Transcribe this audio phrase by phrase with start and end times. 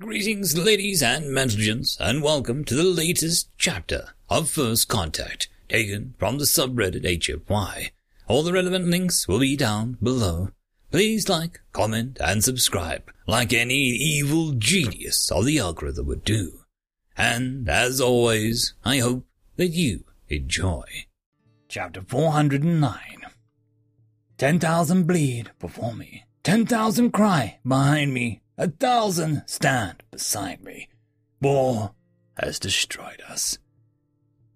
[0.00, 6.38] Greetings, ladies and gentlemen, and welcome to the latest chapter of First Contact, taken from
[6.38, 7.90] the subreddit HFY.
[8.26, 10.52] All the relevant links will be down below.
[10.90, 16.60] Please like, comment, and subscribe, like any evil genius of the algorithm would do.
[17.14, 19.26] And, as always, I hope
[19.56, 20.84] that you enjoy.
[21.68, 22.96] Chapter 409
[24.38, 30.86] Ten thousand bleed before me, ten thousand cry behind me, a thousand stand beside me.
[31.40, 31.94] War
[32.38, 33.56] has destroyed us.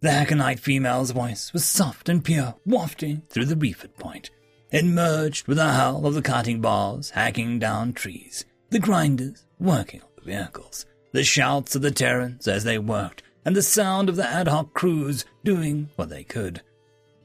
[0.03, 4.29] The Haconite female's voice was soft and pure, wafting through the reefed point.
[4.71, 10.03] It merged with the howl of the cutting bars hacking down trees, the grinders working
[10.03, 14.17] on the vehicles, the shouts of the Terrans as they worked, and the sound of
[14.17, 16.61] the ad hoc crews doing what they could.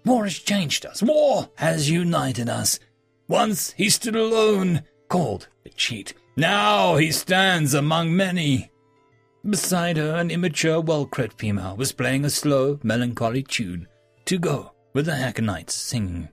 [0.05, 1.03] War has changed us.
[1.03, 2.79] War has united us.
[3.27, 6.13] Once he stood alone, called a cheat.
[6.39, 8.71] Now he stands among many.
[9.43, 13.89] Beside her, an immature, well-bred female was playing a slow, melancholy tune
[14.23, 16.29] to go with the Hackonites singing.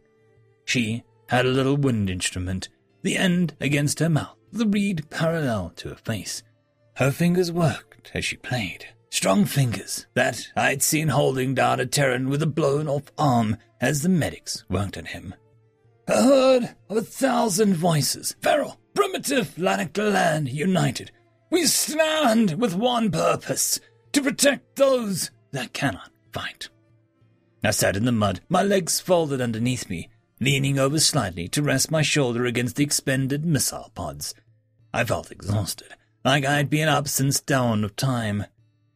[0.64, 2.68] She had a little wind instrument,
[3.02, 6.44] the end against her mouth, the reed parallel to her face.
[6.94, 8.86] Her fingers worked as she played.
[9.10, 14.02] Strong fingers that I'd seen holding down a Terran with a blown off arm as
[14.02, 15.34] the medics worked on him.
[16.06, 21.12] A herd of a thousand voices, feral, primitive Lanarkland united.
[21.50, 23.78] We stand with one purpose
[24.12, 26.70] to protect those that cannot fight.
[27.62, 30.08] I sat in the mud, my legs folded underneath me,
[30.40, 34.34] leaning over slightly to rest my shoulder against the expended missile pods.
[34.94, 35.94] I felt exhausted,
[36.24, 38.46] like I'd been up since dawn of time.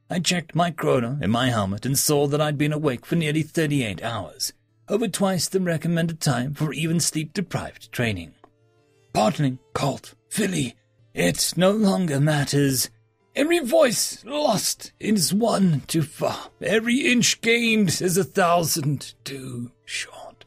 [0.09, 3.43] I checked my chrono in my helmet and saw that I'd been awake for nearly
[3.43, 4.55] 38 hours,
[4.89, 8.33] over twice the recommended time for even sleep-deprived training.
[9.13, 10.77] Partling, cult, filly,
[11.15, 12.91] it no longer matters.
[13.35, 16.51] Every voice lost is one too far.
[16.61, 20.45] Every inch gained is a thousand too short.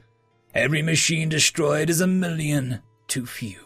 [0.54, 3.60] Every machine destroyed is a million too few.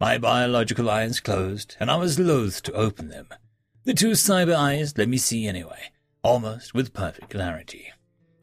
[0.00, 3.28] My biological eyes closed, and I was loath to open them.
[3.84, 5.90] The two cyber eyes let me see anyway,
[6.22, 7.92] almost with perfect clarity.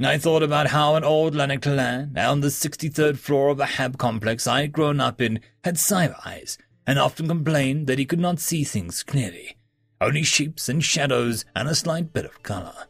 [0.01, 4.47] I thought about how an old Lanarklan on the 63rd floor of the Hab complex
[4.47, 8.39] I had grown up in had cyber eyes, and often complained that he could not
[8.39, 9.55] see things clearly,
[10.01, 12.87] only shapes and shadows and a slight bit of color.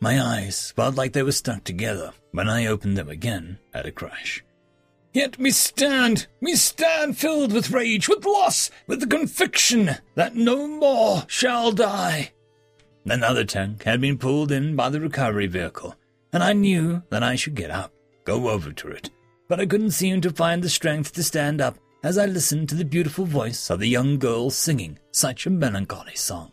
[0.00, 3.92] My eyes felt like they were stuck together when I opened them again at a
[3.92, 4.44] crash.
[5.12, 10.66] Yet we stand, we stand filled with rage, with loss, with the conviction that no
[10.66, 12.32] more shall die.
[13.06, 15.94] Another tank had been pulled in by the recovery vehicle,
[16.34, 19.08] and I knew that I should get up, go over to it,
[19.48, 22.74] but I couldn't seem to find the strength to stand up as I listened to
[22.74, 26.52] the beautiful voice of the young girl singing such a melancholy song.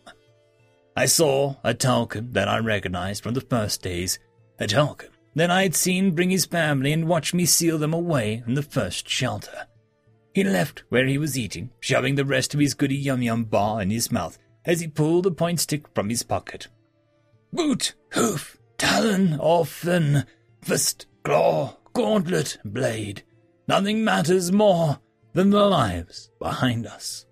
[0.95, 4.19] I saw a Tulkun that I recognized from the first days,
[4.59, 8.43] a Tulkun that I had seen bring his family and watch me seal them away
[8.45, 9.65] in the first shelter.
[10.33, 13.81] He left where he was eating, shoving the rest of his goody yum yum bar
[13.81, 16.67] in his mouth as he pulled a point stick from his pocket.
[17.51, 20.25] Boot, hoof, talon or fin,
[20.63, 23.21] fist, claw, gauntlet, blade.
[23.67, 24.99] Nothing matters more
[25.33, 27.27] than the lives behind us.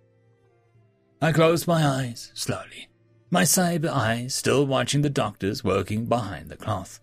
[1.20, 2.90] I closed my eyes slowly,
[3.32, 7.00] my cyber eyes still watching the doctors working behind the cloth.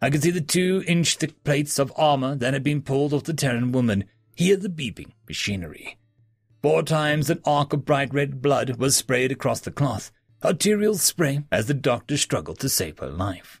[0.00, 3.24] I could see the two inch thick plates of armor that had been pulled off
[3.24, 4.04] the Terran woman,
[4.36, 5.98] hear the beeping machinery.
[6.62, 10.12] Four times an arc of bright red blood was sprayed across the cloth,
[10.44, 13.60] arterial spray as the doctor struggled to save her life.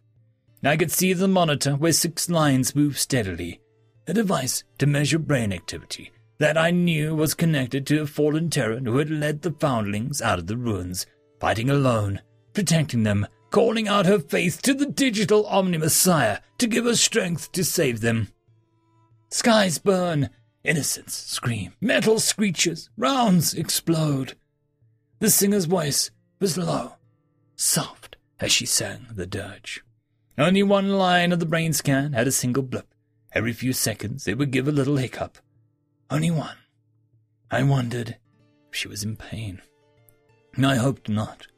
[0.62, 3.60] I could see the monitor where six lines moved steadily,
[4.06, 8.86] a device to measure brain activity that I knew was connected to a fallen Terran
[8.86, 11.06] who had led the foundlings out of the ruins,
[11.40, 12.20] fighting alone,
[12.54, 17.52] protecting them, calling out her faith to the digital Omni Messiah to give her strength
[17.52, 18.28] to save them.
[19.30, 20.30] Skies burn,
[20.64, 24.34] innocence scream, metal screeches, rounds explode.
[25.18, 26.10] The singer's voice
[26.40, 26.94] was low,
[27.56, 29.82] soft as she sang the dirge.
[30.38, 32.94] Only one line of the brain scan had a single blip.
[33.32, 35.38] Every few seconds it would give a little hiccup.
[36.10, 36.56] Only one.
[37.50, 38.16] I wondered
[38.70, 39.60] if she was in pain.
[40.56, 41.48] I hoped not.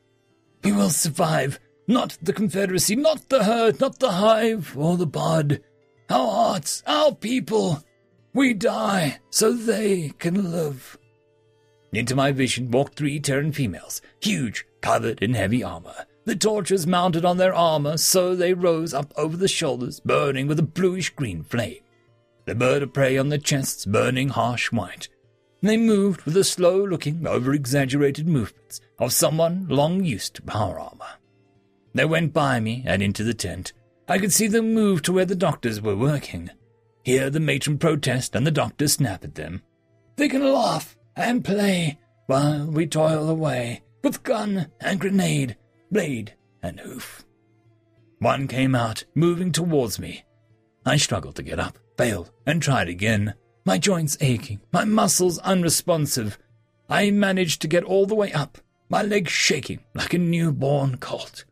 [0.65, 1.61] We will survive.
[1.87, 5.61] Not the Confederacy, not the herd, not the hive or the bud.
[6.09, 7.85] Our hearts, our people.
[8.33, 10.97] We die so they can live.
[11.93, 17.25] Into my vision walked three Terran females, huge, covered in heavy armor the torches mounted
[17.25, 21.43] on their armor so they rose up over the shoulders, burning with a bluish green
[21.43, 21.81] flame.
[22.45, 25.09] The bird of prey on their chests burning harsh white.
[25.61, 31.19] They moved with the slow-looking, over-exaggerated movements of someone long used to power armor.
[31.95, 33.73] They went by me and into the tent.
[34.07, 36.51] I could see them move to where the doctors were working.
[37.03, 39.63] Hear the matron protest and the doctor snap at them.
[40.15, 45.57] They can laugh and play while we toil away with gun and grenade,
[45.91, 47.25] blade and hoof.
[48.19, 50.25] One came out, moving towards me.
[50.85, 53.35] I struggled to get up, failed, and tried again.
[53.65, 56.39] My joints aching, my muscles unresponsive.
[56.89, 58.59] I managed to get all the way up,
[58.89, 61.45] my legs shaking like a newborn colt.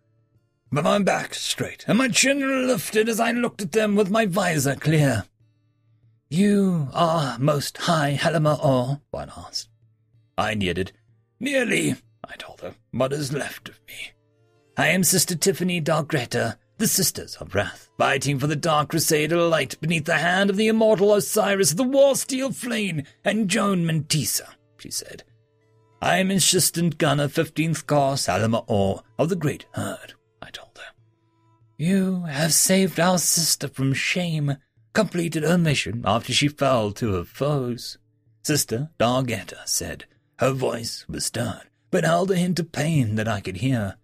[0.70, 4.26] But my back straight, and my chin lifted as I looked at them with my
[4.26, 5.25] visor clear.
[6.29, 9.00] You are most high Helima Or?
[9.11, 9.70] one asked.
[10.37, 10.93] I nodded.
[11.40, 14.12] Nearly, I told her, what is left of me.
[14.78, 19.75] I am Sister Tiffany Dargetta, the Sisters of Wrath, fighting for the Dark Crusader light
[19.80, 24.46] beneath the hand of the immortal Osiris, the War Steel Flame, and Joan Mentisa,
[24.76, 25.25] she said.
[26.00, 30.94] I am Assistant Gunner 15th Corps Salama Or of the Great Herd, I told her.
[31.76, 34.58] You have saved our sister from shame,
[34.92, 37.98] completed her mission after she fell to her foes.
[38.44, 40.04] Sister Dargetta said.
[40.38, 43.96] Her voice was stern, but held a hint of pain that I could hear.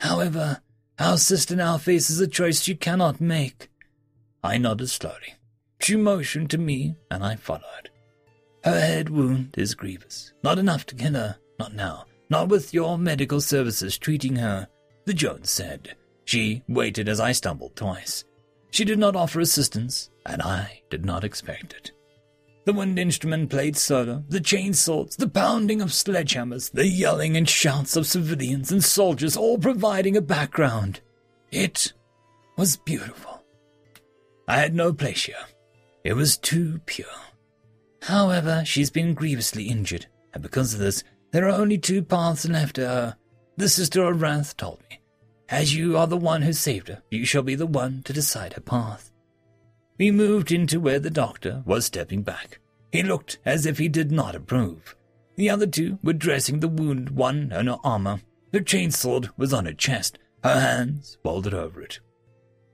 [0.00, 0.60] However,
[0.98, 3.70] our sister now faces a choice she cannot make.
[4.42, 5.34] I nodded slowly.
[5.80, 7.90] She motioned to me, and I followed.
[8.64, 10.32] Her head wound is grievous.
[10.42, 11.36] Not enough to kill her.
[11.58, 12.06] Not now.
[12.28, 14.68] Not with your medical services treating her,
[15.04, 15.94] the Jones said.
[16.24, 18.24] She waited as I stumbled twice.
[18.70, 21.92] She did not offer assistance, and I did not expect it.
[22.66, 27.94] The wind instrument played solo, the chainsaws, the pounding of sledgehammers, the yelling and shouts
[27.94, 31.00] of civilians and soldiers all providing a background.
[31.52, 31.92] It
[32.56, 33.44] was beautiful.
[34.48, 35.36] I had no place here.
[36.02, 37.06] It was too pure.
[38.02, 42.74] However, she's been grievously injured, and because of this, there are only two paths left
[42.76, 43.16] to her.
[43.56, 44.98] The Sister of Wrath told me.
[45.48, 48.54] As you are the one who saved her, you shall be the one to decide
[48.54, 49.12] her path.
[49.98, 52.58] We moved into where the doctor was stepping back.
[52.92, 54.94] He looked as if he did not approve.
[55.36, 58.20] The other two were dressing the wound, one in her armor.
[58.52, 62.00] Her chainsword was on her chest, her hands folded over it.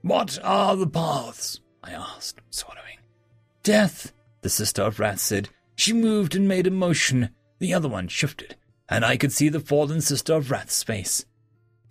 [0.02, 1.60] What are the paths?
[1.82, 2.98] I asked, swallowing.
[3.62, 5.48] Death, the sister of wrath said.
[5.76, 7.30] She moved and made a motion.
[7.58, 8.56] The other one shifted,
[8.88, 11.24] and I could see the fallen sister of wrath's face.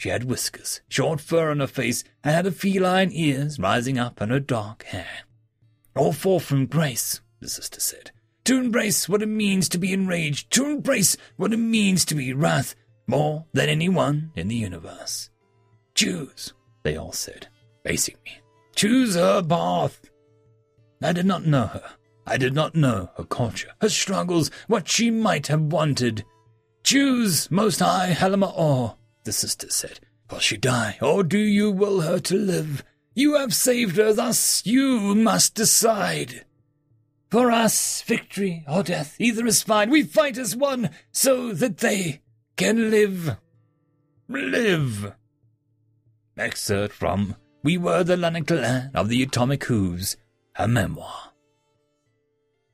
[0.02, 4.32] She had whiskers, short fur on her face, and had feline ears rising up on
[4.32, 5.26] her dark hair.
[5.96, 8.10] All four from grace, the sister said.
[8.46, 12.34] To embrace what it means to be enraged, to embrace what it means to be
[12.34, 12.74] wrath,
[13.06, 15.30] more than anyone in the universe.
[15.94, 16.52] Choose,
[16.82, 17.46] they all said,
[17.86, 18.40] facing me.
[18.76, 20.10] Choose her path.
[21.04, 21.92] I did not know her.
[22.26, 26.26] I did not know her culture, her struggles, what she might have wanted.
[26.84, 30.00] Choose, Most High Helima Or, the sister said.
[30.30, 32.84] Will she die, or do you will her to live?
[33.14, 36.46] You have saved her, thus you must decide.
[37.30, 39.90] For us, victory or death, either is fine.
[39.90, 42.22] We fight as one, so that they
[42.56, 43.38] can live.
[44.30, 45.14] Live.
[46.38, 50.16] Excerpt from We Were the Lanarklan of the Atomic Hooves,
[50.56, 51.32] a memoir.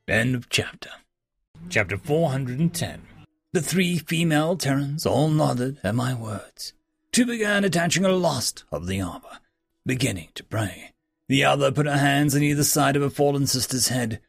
[0.08, 0.92] End of chapter.
[1.70, 3.17] Chapter 410.
[3.58, 6.74] The three female Terrans all nodded at my words.
[7.12, 9.40] Two began attaching a lost of the armor,
[9.84, 10.94] beginning to pray.
[11.28, 14.22] The other put her hands on either side of her fallen sister's head,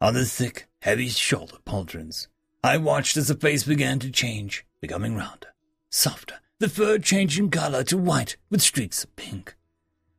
[0.00, 2.26] on the thick, heavy shoulder pauldrons.
[2.64, 5.54] I watched as the face began to change, becoming rounder,
[5.88, 9.54] softer, the fur changing color to white with streaks of pink.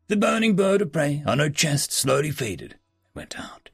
[0.08, 3.70] The burning bird of prey on her chest slowly faded and went out.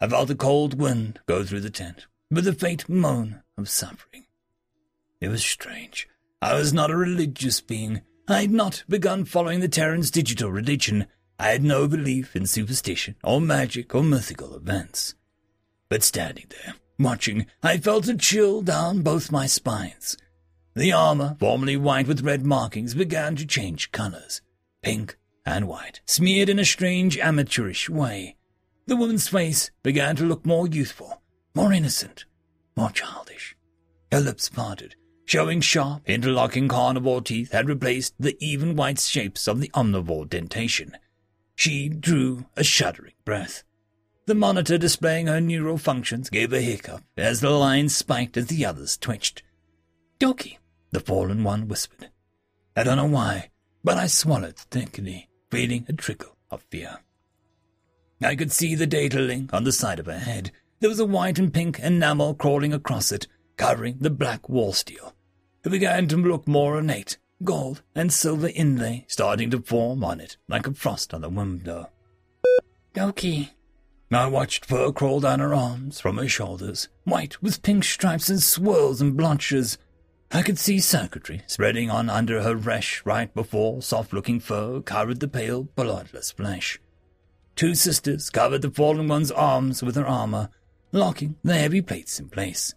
[0.00, 4.24] I felt a cold wind go through the tent, with a faint moan of suffering.
[5.20, 6.08] It was strange.
[6.42, 8.02] I was not a religious being.
[8.28, 11.06] I had not begun following the Terran's digital religion.
[11.38, 15.14] I had no belief in superstition or magic or mythical events.
[15.88, 20.16] But standing there, watching, I felt a chill down both my spines.
[20.74, 24.42] The armor, formerly white with red markings, began to change colors.
[24.82, 28.36] Pink and white, smeared in a strange amateurish way.
[28.86, 31.22] The woman's face began to look more youthful,
[31.54, 32.26] more innocent,
[32.76, 33.56] more childish.
[34.12, 39.60] Her lips parted, showing sharp, interlocking carnivore teeth had replaced the even white shapes of
[39.60, 40.92] the omnivore dentation.
[41.54, 43.64] She drew a shuddering breath.
[44.26, 48.66] The monitor displaying her neural functions gave a hiccup as the lines spiked as the
[48.66, 49.42] others twitched.
[50.18, 50.58] Doki,
[50.90, 52.10] the fallen one whispered.
[52.76, 53.50] I don't know why,
[53.82, 56.98] but I swallowed thickly, feeling a trickle of fear.
[58.22, 61.06] I could see the data link on the side of her head, there was a
[61.06, 65.14] white and pink enamel crawling across it, covering the black wall steel.
[65.64, 70.36] It began to look more ornate, gold and silver inlay starting to form on it
[70.48, 71.90] like a frost on the window.
[72.94, 73.50] Doki.
[74.12, 78.40] I watched fur crawl down her arms from her shoulders, white with pink stripes and
[78.40, 79.78] swirls and blotches.
[80.30, 85.28] I could see circuitry spreading on under her resh right before soft-looking fur covered the
[85.28, 86.80] pale, bloodless flesh.
[87.56, 90.50] Two sisters covered the fallen one's arms with her armor,
[90.96, 92.74] locking the heavy plates in place.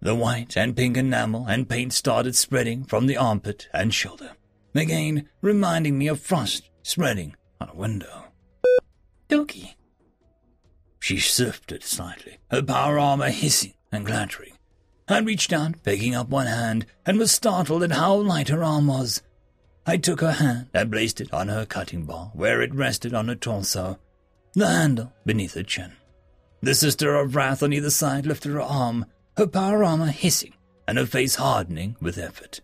[0.00, 4.32] The white and pink enamel and paint started spreading from the armpit and shoulder,
[4.74, 8.24] again reminding me of frost spreading on a window.
[9.28, 9.74] Doki.
[11.00, 14.52] She shifted slightly, her power armor hissing and clattering.
[15.08, 18.88] I reached out, picking up one hand, and was startled at how light her arm
[18.88, 19.22] was.
[19.86, 23.28] I took her hand and placed it on her cutting bar, where it rested on
[23.28, 24.00] her torso,
[24.54, 25.92] the handle beneath her chin.
[26.62, 30.54] The sister of wrath on either side lifted her arm, her power armor hissing
[30.88, 32.60] and her face hardening with effort.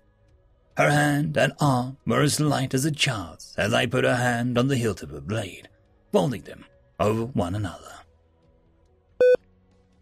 [0.77, 4.57] Her hand and arm were as light as a child's as I put her hand
[4.57, 5.69] on the hilt of her blade,
[6.11, 6.65] folding them
[6.99, 7.93] over one another.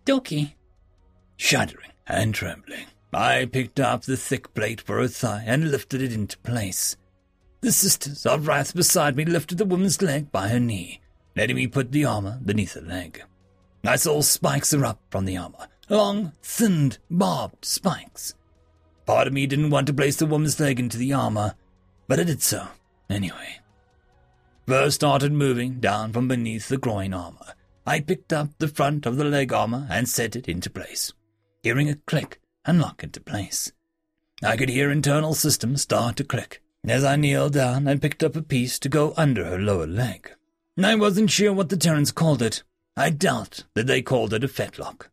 [0.06, 0.54] Doki.
[1.36, 6.12] Shuddering and trembling, I picked up the thick plate for her thigh and lifted it
[6.12, 6.96] into place.
[7.62, 11.00] The sisters of wrath beside me lifted the woman's leg by her knee,
[11.34, 13.22] letting me put the armor beneath her leg.
[13.84, 18.34] I saw spikes erupt from the armor, long, thinned, barbed spikes.
[19.06, 21.54] Part of me didn't want to place the woman's leg into the armor,
[22.06, 22.68] but I did so
[23.08, 23.60] anyway.
[24.66, 27.54] Fur started moving down from beneath the groin armor.
[27.86, 31.12] I picked up the front of the leg armor and set it into place,
[31.62, 33.72] hearing a click and lock into place.
[34.42, 38.36] I could hear internal systems start to click as I kneeled down and picked up
[38.36, 40.30] a piece to go under her lower leg.
[40.82, 42.62] I wasn't sure what the Terrans called it.
[43.00, 45.08] I doubt that they called it a fetlock.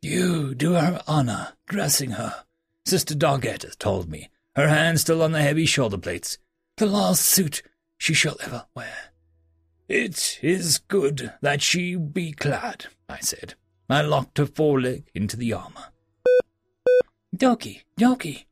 [0.00, 2.44] You do her honor, dressing her,
[2.84, 6.38] Sister Dargetta told me, her hand still on the heavy shoulder plates.
[6.76, 7.64] The last suit
[7.98, 9.10] she shall ever wear.
[9.88, 13.54] It is good that she be clad, I said.
[13.90, 15.88] I locked her foreleg into the armor.
[17.34, 18.44] Doki, Doki.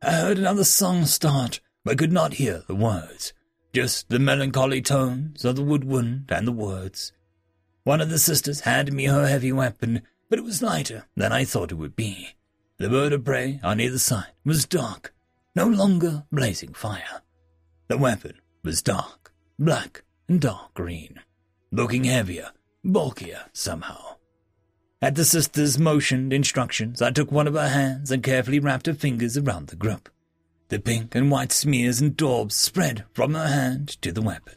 [0.00, 3.32] I heard another song start, but could not hear the words,
[3.72, 7.12] just the melancholy tones of the woodwind and the words.
[7.84, 11.44] One of the sisters handed me her heavy weapon, but it was lighter than I
[11.44, 12.36] thought it would be.
[12.78, 15.12] The bird of prey on either side was dark,
[15.56, 17.22] no longer blazing fire.
[17.88, 21.20] The weapon was dark, black, and dark green,
[21.72, 22.50] looking heavier,
[22.84, 24.16] bulkier somehow.
[25.00, 28.94] At the sister's motioned instructions, I took one of her hands and carefully wrapped her
[28.94, 30.08] fingers around the grip.
[30.68, 34.54] The pink and white smears and daubs spread from her hand to the weapon.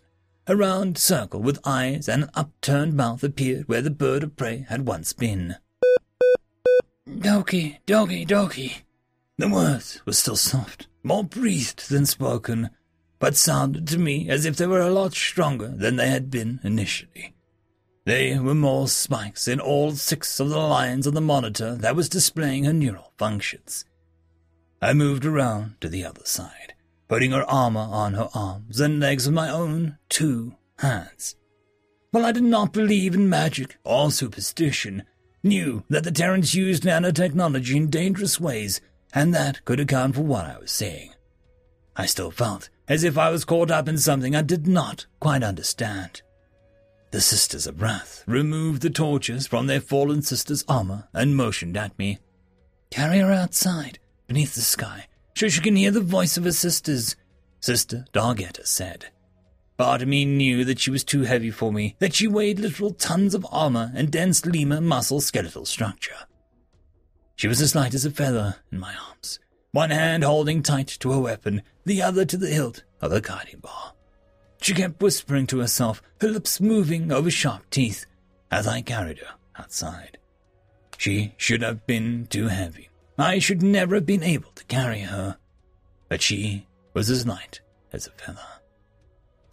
[0.48, 4.66] A round circle with eyes and an upturned mouth appeared where the bird of prey
[4.70, 5.56] had once been.
[7.10, 8.84] Doki, Doki, Doki.
[9.40, 12.70] The words were still soft, more breathed than spoken,
[13.18, 16.60] but sounded to me as if they were a lot stronger than they had been
[16.64, 17.34] initially.
[18.06, 22.08] They were more spikes in all six of the lines on the monitor that was
[22.08, 23.84] displaying her neural functions.
[24.80, 26.75] I moved around to the other side,
[27.08, 31.36] putting her armor on her arms and legs with my own two hands.
[32.12, 35.04] While I did not believe in magic or superstition,
[35.44, 38.82] knew that the Terrans used nanotechnology in dangerous ways,
[39.14, 41.12] and that could account for what I was seeing.
[41.96, 45.44] I still felt as if I was caught up in something I did not quite
[45.44, 46.22] understand.
[47.12, 51.98] The Sisters of Wrath removed the torches from their fallen sister's armor and motioned at
[51.98, 52.20] me.
[52.92, 57.16] Carry her outside, beneath the sky, so she can hear the voice of her sisters,
[57.60, 59.08] Sister Dargetta said.
[59.78, 63.46] Me knew that she was too heavy for me, that she weighed literal tons of
[63.52, 66.16] armor and dense lemur muscle skeletal structure.
[67.36, 69.40] She was as light as a feather in my arms,
[69.72, 73.60] one hand holding tight to her weapon, the other to the hilt of her guiding
[73.60, 73.94] bar.
[74.62, 78.06] She kept whispering to herself, her lips moving over sharp teeth,
[78.50, 80.18] as I carried her outside.
[80.98, 82.90] She should have been too heavy.
[83.18, 85.38] I should never have been able to carry her.
[86.10, 87.62] But she was as light
[87.94, 88.40] as a feather.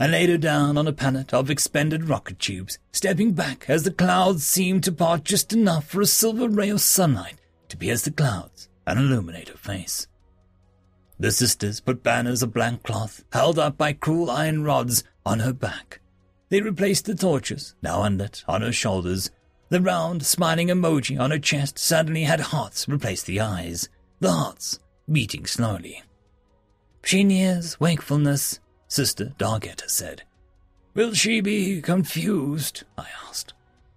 [0.00, 3.92] I laid her down on a pallet of expended rocket tubes, stepping back as the
[3.92, 7.36] clouds seemed to part just enough for a silver ray of sunlight
[7.68, 10.08] to pierce the clouds and illuminate her face.
[11.20, 15.52] The sisters put banners of blank cloth, held up by cruel iron rods, on her
[15.52, 16.00] back.
[16.48, 19.30] They replaced the torches, now unlit, on her shoulders.
[19.72, 23.88] The round, smiling emoji on her chest suddenly had hearts replace the eyes,
[24.20, 24.78] the hearts
[25.10, 26.02] beating slowly.
[27.02, 30.24] She nears wakefulness, Sister Dargetta said.
[30.92, 32.84] Will she be confused?
[32.98, 33.54] I asked.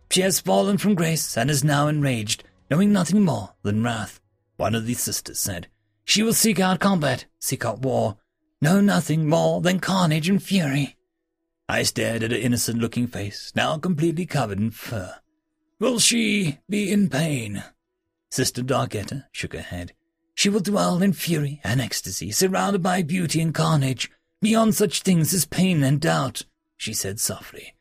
[0.09, 4.21] She has fallen from grace and is now enraged, knowing nothing more than wrath.
[4.55, 5.67] One of the sisters said,
[6.05, 8.15] She will seek out combat, seek out war,
[8.61, 10.95] know nothing more than carnage and fury.
[11.67, 15.15] I stared at her innocent looking face, now completely covered in fur.
[15.79, 17.63] Will she be in pain?
[18.31, 19.93] Sister Dargetta shook her head.
[20.33, 24.09] She will dwell in fury and ecstasy, surrounded by beauty and carnage,
[24.41, 26.43] beyond such things as pain and doubt,
[26.77, 27.75] she said softly.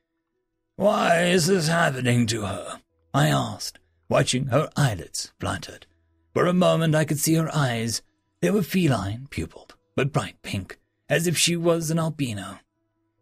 [0.77, 2.81] Why is this happening to her?
[3.13, 5.87] I asked, watching her eyelids fluttered.
[6.33, 8.03] For a moment I could see her eyes.
[8.41, 12.59] They were feline pupiled, but bright pink, as if she was an albino.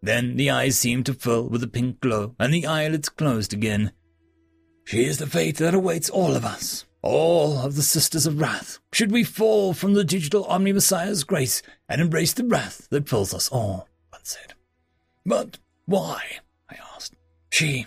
[0.02, 3.92] Then the eyes seemed to fill with a pink glow, and the eyelids closed again.
[4.84, 8.78] She is the fate that awaits all of us, all of the Sisters of Wrath,
[8.92, 13.32] should we fall from the digital Omni Messiah's grace and embrace the wrath that fills
[13.32, 14.54] us all, one said.
[15.24, 16.22] But why?
[16.70, 17.14] I asked.
[17.50, 17.86] She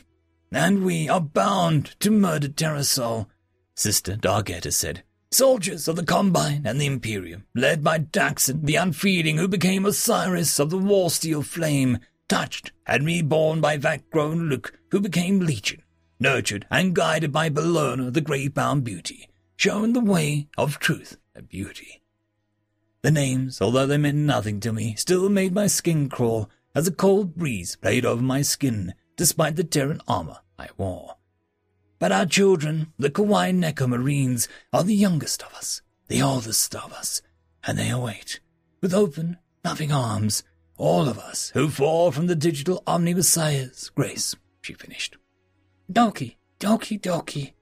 [0.56, 3.28] and we are bound to murder Terrasol,
[3.76, 5.04] Sister Dargetta said.
[5.32, 10.60] Soldiers of the Combine and the Imperium, led by Daxon, the Unfeeling, who became Osiris
[10.60, 12.00] of the War Steel Flame,
[12.30, 15.82] touched and reborn by vat-grown Luke, who became Legion,
[16.20, 22.02] nurtured and guided by Bellona, the grave-bound beauty, shown the way of truth and beauty.
[23.02, 26.92] The names, although they meant nothing to me, still made my skin crawl as a
[26.92, 31.18] cold breeze played over my skin, despite the Terran armor I wore.
[32.00, 36.92] But our children, the Kawaii Neko Marines, are the youngest of us, the oldest of
[36.94, 37.22] us,
[37.64, 38.40] and they await,
[38.82, 40.44] with open, loving arms,
[40.78, 45.18] all of us who fall from the digital Omni Messiah's grace, she finished.
[45.92, 47.54] Doki, doki, doki.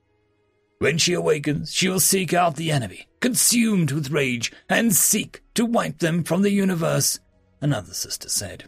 [0.80, 5.66] When she awakens, she will seek out the enemy, consumed with rage, and seek to
[5.66, 7.20] wipe them from the universe,
[7.62, 8.66] another sister said.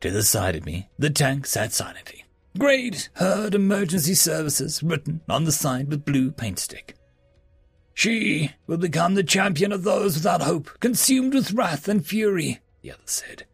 [0.00, 2.24] To the side of me, the tank sat silently,
[2.58, 6.96] Great Herd Emergency Services written on the side with blue paint stick.
[7.94, 12.92] She will become the champion of those without hope, consumed with wrath and fury, the
[12.92, 13.46] other said.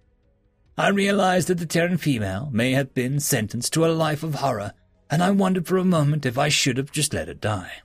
[0.76, 4.73] I realized that the Terran female may have been sentenced to a life of horror,
[5.10, 7.82] and I wondered for a moment if I should have just let her die.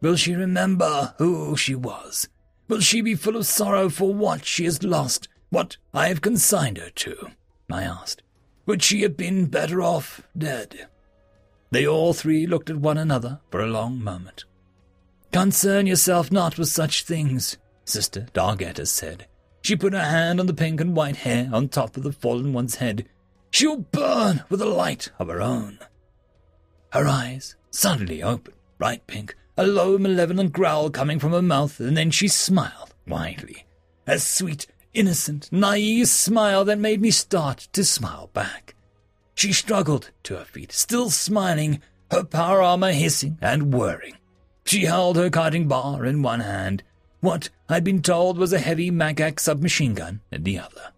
[0.00, 2.28] Will she remember who she was?
[2.68, 6.78] Will she be full of sorrow for what she has lost, what I have consigned
[6.78, 7.30] her to?
[7.70, 8.22] I asked.
[8.66, 10.88] Would she have been better off dead?
[11.70, 14.44] They all three looked at one another for a long moment.
[15.32, 19.26] Concern yourself not with such things, Sister Dargetta said.
[19.62, 22.52] She put her hand on the pink and white hair on top of the fallen
[22.52, 23.08] one's head.
[23.50, 25.78] She'll burn with a light of her own.
[26.90, 31.96] Her eyes suddenly opened, bright pink, a low malevolent growl coming from her mouth, and
[31.96, 33.66] then she smiled widely,
[34.06, 38.74] A sweet innocent, naive smile that made me start to smile back.
[39.34, 44.16] She struggled to her feet, still smiling, her power armor hissing and whirring.
[44.64, 46.82] She held her cutting bar in one hand,
[47.20, 50.92] what I'd been told was a heavy Magak submachine gun in the other.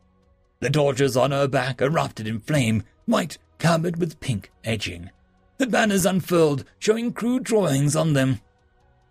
[0.60, 5.10] The torches on her back erupted in flame, white covered with pink edging.
[5.58, 8.40] The banners unfurled, showing crude drawings on them.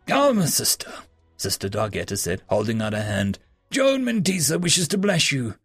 [0.07, 0.91] Come, sister,
[1.36, 3.38] Sister Dargetta said, holding out her hand.
[3.69, 5.55] Joan Mentisa wishes to bless you.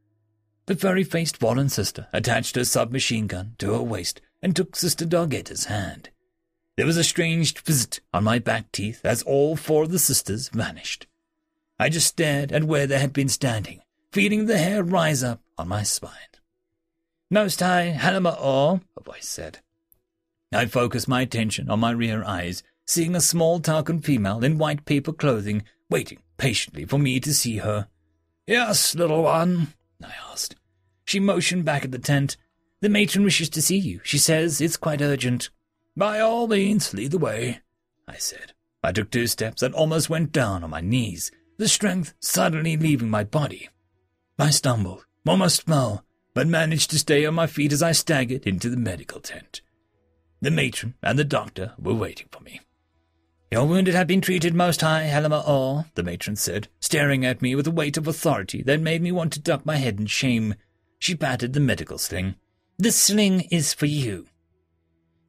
[0.66, 5.66] The furry-faced fallen sister attached her submachine gun to her waist and took Sister Dargetta's
[5.66, 6.10] hand.
[6.76, 10.48] There was a strange visit on my back teeth as all four of the sisters
[10.48, 11.06] vanished.
[11.78, 15.68] I just stared at where they had been standing, feeling the hair rise up on
[15.68, 16.12] my spine.
[17.30, 19.60] Most High Halima Or, a voice said.
[20.52, 24.84] I focused my attention on my rear eyes, seeing a small Tarkin female in white
[24.84, 27.88] paper clothing waiting patiently for me to see her.
[28.46, 30.56] Yes, little one, I asked.
[31.04, 32.36] She motioned back at the tent.
[32.80, 34.00] The matron wishes to see you.
[34.02, 35.50] She says it's quite urgent.
[35.96, 37.60] By all means, lead the way,
[38.08, 38.54] I said.
[38.82, 43.10] I took two steps and almost went down on my knees, the strength suddenly leaving
[43.10, 43.68] my body.
[44.38, 48.68] I stumbled, almost fell, but managed to stay on my feet as I staggered into
[48.68, 49.60] the medical tent.
[50.42, 52.60] The matron and the doctor were waiting for me.
[53.52, 57.54] Your wounded have been treated most high, Halima Or, the matron said, staring at me
[57.54, 60.56] with a weight of authority that made me want to duck my head in shame.
[60.98, 62.34] She patted the medical sling.
[62.76, 64.26] The sling is for you.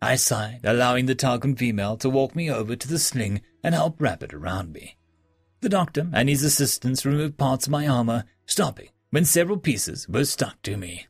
[0.02, 4.02] I sighed, allowing the Tarkin female to walk me over to the sling and help
[4.02, 4.97] wrap it around me.
[5.62, 10.26] The doctor and his assistants removed parts of my armor, stopping when several pieces were
[10.26, 11.06] stuck to me.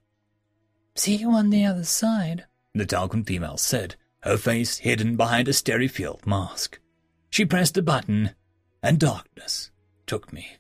[0.95, 5.51] See you on the other side, the Tarkin female said, her face hidden behind a
[5.51, 6.79] Sterifield mask.
[7.29, 8.31] She pressed a button,
[8.81, 9.71] and darkness
[10.07, 10.57] took me.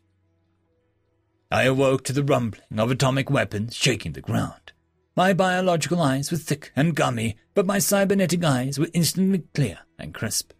[1.51, 4.73] I awoke to the rumbling of atomic weapons shaking the ground.
[5.15, 10.13] My biological eyes were thick and gummy, but my cybernetic eyes were instantly clear and
[10.13, 10.51] crisp.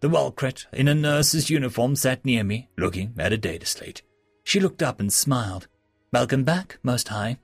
[0.00, 4.02] The Walcret in a nurse's uniform sat near me, looking at a data slate.
[4.44, 5.68] She looked up and smiled.
[6.12, 7.38] Welcome back, Most High.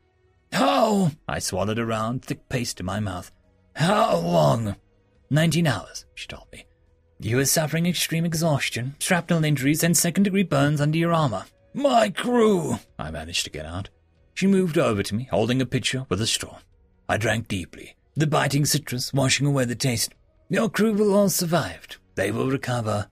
[0.54, 1.12] Oh!
[1.28, 3.30] I swallowed around, thick paste in my mouth.
[3.78, 4.74] How long?
[5.30, 6.66] Nineteen hours, she told me.
[7.20, 11.44] You were suffering extreme exhaustion, shrapnel injuries, and second degree burns under your armor.
[11.74, 12.80] My crew!
[12.98, 13.88] I managed to get out.
[14.34, 16.58] She moved over to me, holding a pitcher with a straw.
[17.08, 20.12] I drank deeply, the biting citrus washing away the taste.
[20.48, 21.86] Your crew will all survive.
[22.16, 23.06] They will recover.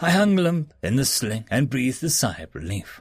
[0.00, 3.00] I hung limp in the sling and breathed a sigh of relief.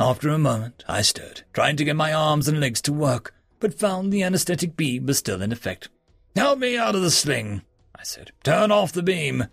[0.00, 3.78] After a moment, I stirred, trying to get my arms and legs to work, but
[3.78, 5.88] found the anesthetic beam was still in effect.
[6.34, 7.62] Help me out of the sling,
[7.94, 8.32] I said.
[8.42, 9.46] Turn off the beam.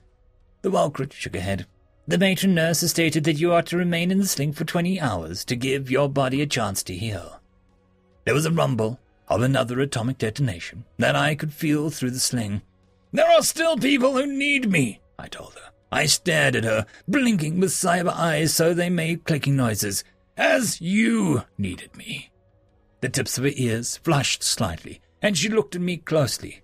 [0.62, 1.66] The Walcret shook her head.
[2.08, 5.00] The matron nurse has stated that you are to remain in the sling for twenty
[5.00, 7.40] hours to give your body a chance to heal.
[8.26, 12.62] There was a rumble of another atomic detonation that I could feel through the sling.
[13.12, 15.72] There are still people who need me, I told her.
[15.92, 20.04] I stared at her, blinking with cyber eyes so they made clicking noises,
[20.38, 22.32] as you needed me.
[23.02, 26.62] The tips of her ears flushed slightly, and she looked at me closely.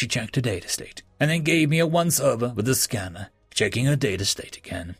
[0.00, 3.84] She checked her data state, and then gave me a once-over with the scanner, checking
[3.84, 4.96] her data state again.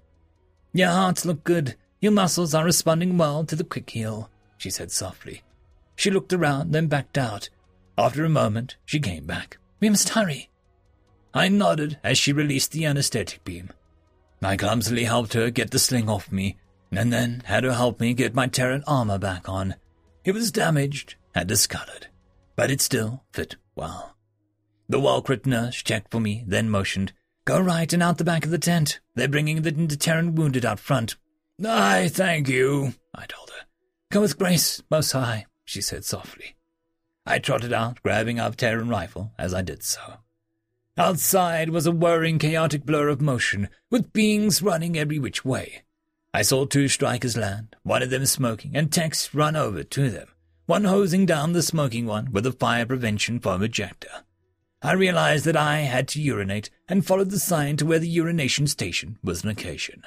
[0.74, 1.74] Your hearts look good.
[2.02, 5.40] Your muscles are responding well to the quick heal, she said softly.
[5.96, 7.48] She looked around, then backed out.
[7.96, 9.56] After a moment, she came back.
[9.80, 10.50] We must hurry.
[11.32, 13.70] I nodded as she released the anesthetic beam.
[14.42, 16.58] I clumsily helped her get the sling off me,
[16.92, 19.76] and then had her help me get my Terran armor back on.
[20.26, 22.08] It was damaged and discolored,
[22.54, 24.14] but it still fit well.
[24.90, 27.12] The Walcret nurse checked for me, then motioned.
[27.44, 28.98] Go right and out the back of the tent.
[29.14, 31.14] They're bringing the Terran wounded out front.
[31.64, 33.66] Aye, thank you, I told her.
[34.10, 36.56] Go with grace, most high, she said softly.
[37.24, 40.00] I trotted out, grabbing up Terran rifle as I did so.
[40.98, 45.82] Outside was a whirring, chaotic blur of motion, with beings running every which way.
[46.34, 50.26] I saw two strikers land, one of them smoking, and Tex run over to them,
[50.66, 54.24] one hosing down the smoking one with a fire prevention foam ejector.
[54.82, 58.66] I realized that I had to urinate and followed the sign to where the urination
[58.66, 60.02] station was location.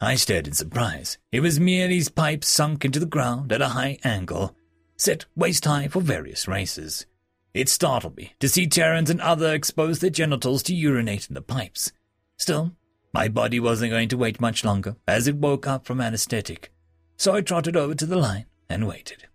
[0.00, 1.16] I stared in surprise.
[1.30, 4.56] It was merely pipes sunk into the ground at a high angle,
[4.96, 7.06] set waist high for various races.
[7.54, 11.42] It startled me to see Terrans and other expose their genitals to urinate in the
[11.42, 11.92] pipes.
[12.36, 12.72] Still,
[13.14, 16.72] my body wasn't going to wait much longer as it woke up from anesthetic,
[17.16, 19.28] so I trotted over to the line and waited.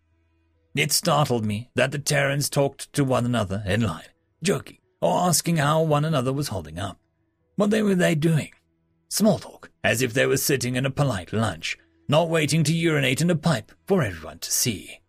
[0.76, 4.10] It startled me that the Terrans talked to one another in line,
[4.44, 7.00] joking, or asking how one another was holding up.
[7.56, 8.52] What they were they doing?
[9.10, 13.22] Small talk, as if they were sitting in a polite lunch, not waiting to urinate
[13.22, 15.00] in a pipe for everyone to see.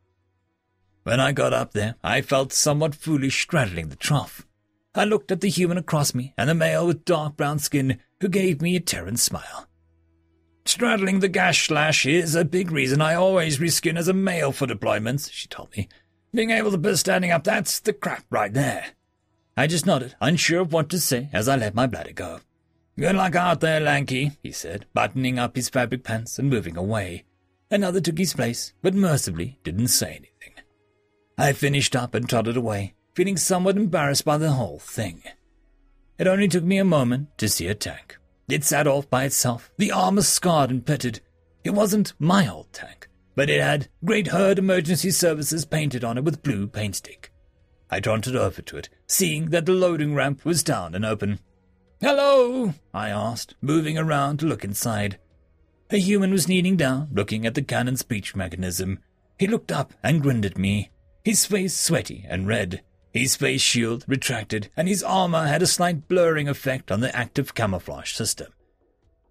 [1.03, 4.47] When I got up there, I felt somewhat foolish straddling the trough.
[4.95, 8.29] I looked at the human across me and the male with dark brown skin who
[8.29, 9.69] gave me a Terran smile.
[10.65, 14.67] Straddling the gas slash is a big reason I always reskin as a male for
[14.67, 15.89] deployments, she told me.
[16.35, 18.85] Being able to be standing up, that's the crap right there.
[19.59, 22.39] I just nodded, unsure of what to say as I let my bladder go.
[22.97, 27.25] Good luck out there, Lanky, he said, buttoning up his fabric pants and moving away.
[27.69, 30.63] Another took his place, but mercifully didn't say anything.
[31.37, 35.25] I finished up and trotted away, feeling somewhat embarrassed by the whole thing.
[36.19, 38.17] It only took me a moment to see a tank.
[38.49, 41.21] It sat off by itself, the armor scarred and pitted.
[41.65, 46.23] It wasn't my old tank, but it had Great Herd Emergency Services painted on it
[46.23, 47.33] with blue paint stick.
[47.91, 51.41] I trotted over to it, seeing that the loading ramp was down and open.
[52.01, 52.75] Hello?
[52.95, 55.19] I asked, moving around to look inside.
[55.91, 59.01] A human was kneeling down, looking at the cannon's breech mechanism.
[59.39, 60.91] He looked up and grinned at me,
[61.25, 62.83] his face sweaty and red.
[63.13, 67.55] His face shield retracted, and his armor had a slight blurring effect on the active
[67.55, 68.53] camouflage system.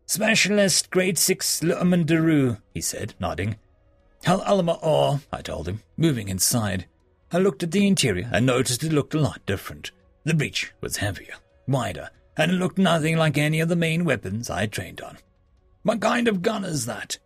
[0.07, 3.57] Specialist Grade 6 Lu'amandaru, he said, nodding.
[4.23, 6.87] Hal Alama Or, I told him, moving inside.
[7.31, 9.91] I looked at the interior and noticed it looked a lot different.
[10.23, 11.35] The breech was heavier,
[11.67, 15.17] wider, and it looked nothing like any of the main weapons I trained on.
[15.83, 17.17] What kind of gun is that?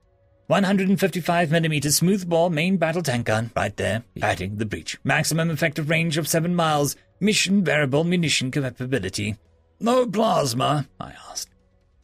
[0.49, 4.97] 155mm smoothbore main battle tank gun, right there, patting the breech.
[5.03, 9.35] Maximum effective range of 7 miles, mission variable munition capability.
[9.79, 10.87] No plasma?
[10.99, 11.49] I asked.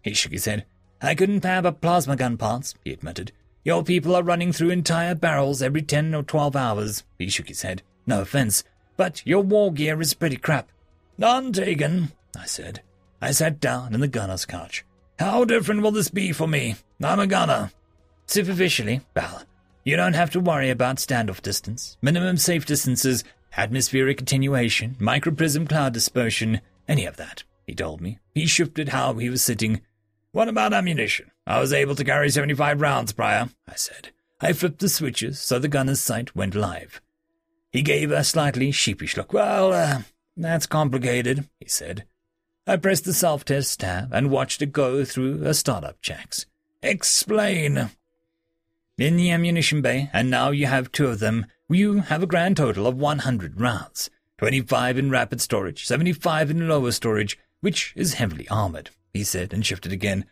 [0.02, 0.66] He shook his head.
[1.02, 3.32] I couldn't fab up plasma gun parts, he admitted.
[3.68, 7.04] Your people are running through entire barrels every 10 or 12 hours.
[7.20, 7.82] He shook his head.
[8.06, 8.64] No offense,
[8.96, 10.70] but your war gear is pretty crap.
[11.18, 12.82] None taken, I said.
[13.22, 14.86] I sat down in the gunner's couch.
[15.20, 16.78] How different will this be for me?
[17.04, 17.72] I'm a gunner.
[18.26, 19.44] Superficially, well,
[19.84, 23.26] You don't have to worry about standoff distance, minimum safe distances,
[23.58, 28.20] atmospheric attenuation, microprism cloud dispersion, any of that, he told me.
[28.34, 29.82] He shifted how he was sitting.
[30.32, 31.32] What about ammunition?
[31.48, 34.10] I was able to carry 75 rounds prior, I said.
[34.42, 37.02] I flipped the switches so the gunner's sight went live.
[37.72, 39.32] He gave a slightly sheepish look.
[39.32, 40.02] Well, uh,
[40.36, 42.04] that's complicated, he said.
[42.68, 46.46] I pressed the self-test tab and watched it go through a startup checks.
[46.84, 47.92] Explain.
[48.98, 52.58] In the ammunition bay, and now you have two of them, you have a grand
[52.58, 54.10] total of 100 rounds.
[54.38, 59.66] 25 in rapid storage, 75 in lower storage, which is heavily armored, he said and
[59.66, 60.26] shifted again.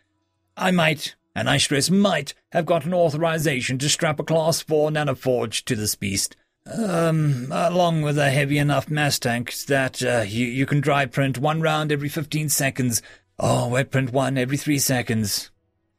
[0.56, 5.64] I might, and I stress might, have gotten authorization to strap a Class 4 nanoforge
[5.64, 6.36] to this beast.
[6.66, 11.38] Um, along with a heavy enough mass tank that uh, you, you can dry print
[11.38, 13.02] one round every 15 seconds,
[13.38, 15.50] or wet print one every three seconds.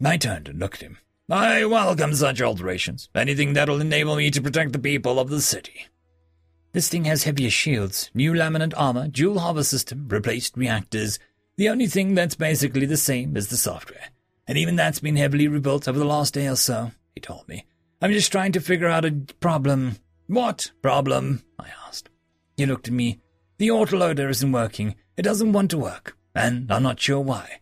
[0.04, 0.98] I turned and looked at him.
[1.30, 3.10] I welcome such alterations.
[3.14, 5.88] Anything that'll enable me to protect the people of the city.
[6.74, 11.20] This thing has heavier shields, new laminate armor, dual hover system, replaced reactors.
[11.58, 14.10] The only thing that's basically the same is the software.
[14.48, 17.66] And even that's been heavily rebuilt over the last day or so, he told me.
[18.02, 19.98] I'm just trying to figure out a problem.
[20.28, 21.44] What problem?
[21.60, 22.10] I asked.
[22.56, 23.20] He looked at me.
[23.58, 24.96] The autoloader isn't working.
[25.18, 27.62] It doesn't want to work, and I'm not sure why.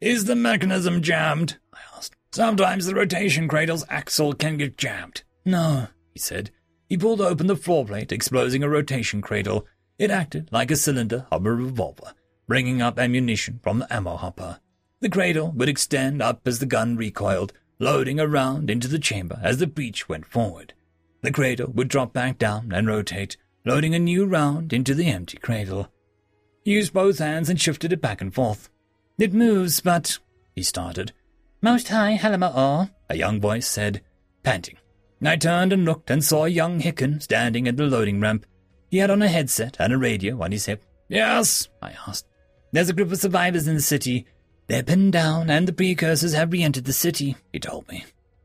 [0.00, 1.58] Is the mechanism jammed?
[1.72, 2.14] I asked.
[2.32, 5.22] Sometimes the rotation cradle's axle can get jammed.
[5.44, 6.50] No, he said.
[6.88, 9.66] He pulled open the floor plate, exposing a rotation cradle.
[9.98, 12.14] It acted like a cylinder of a revolver,
[12.46, 14.60] bringing up ammunition from the ammo hopper.
[15.00, 19.40] The cradle would extend up as the gun recoiled, loading a round into the chamber
[19.42, 20.74] as the breech went forward.
[21.22, 25.38] The cradle would drop back down and rotate, loading a new round into the empty
[25.38, 25.88] cradle.
[26.64, 28.68] He used both hands and shifted it back and forth.
[29.18, 30.18] It moves, but...
[30.54, 31.12] he started.
[31.62, 34.02] Most High Halama ah, a young voice said,
[34.42, 34.76] panting.
[35.22, 38.46] I turned and looked and saw young Hicken standing at the loading ramp.
[38.90, 40.82] He had on a headset and a radio on his hip.
[41.08, 42.26] Yes, I asked.
[42.72, 44.26] There's a group of survivors in the city.
[44.70, 48.04] They're pinned down, and the precursors have re-entered the city, he told me.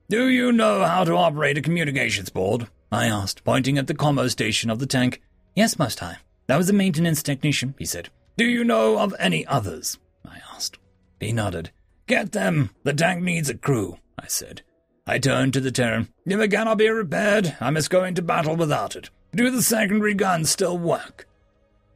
[0.10, 2.68] Do you know how to operate a communications board?
[2.92, 5.22] I asked, pointing at the commo station of the tank.
[5.56, 6.18] Yes, Most High.
[6.48, 8.10] That was a maintenance technician, he said.
[8.38, 10.00] Do you know of any others?
[10.28, 10.80] I asked.
[11.20, 11.70] He nodded.
[12.08, 12.72] Get them.
[12.82, 14.64] The tank needs a crew, I said.
[15.06, 16.08] I turned to the Terran.
[16.26, 19.12] If it cannot be repaired, I must go into battle without it.
[19.36, 21.28] Do the secondary guns still work?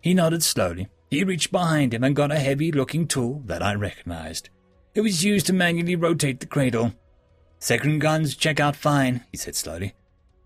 [0.01, 0.87] He nodded slowly.
[1.09, 4.49] He reached behind him and got a heavy-looking tool that I recognized.
[4.93, 6.93] It was used to manually rotate the cradle.
[7.59, 9.93] Second guns check out fine, he said slowly.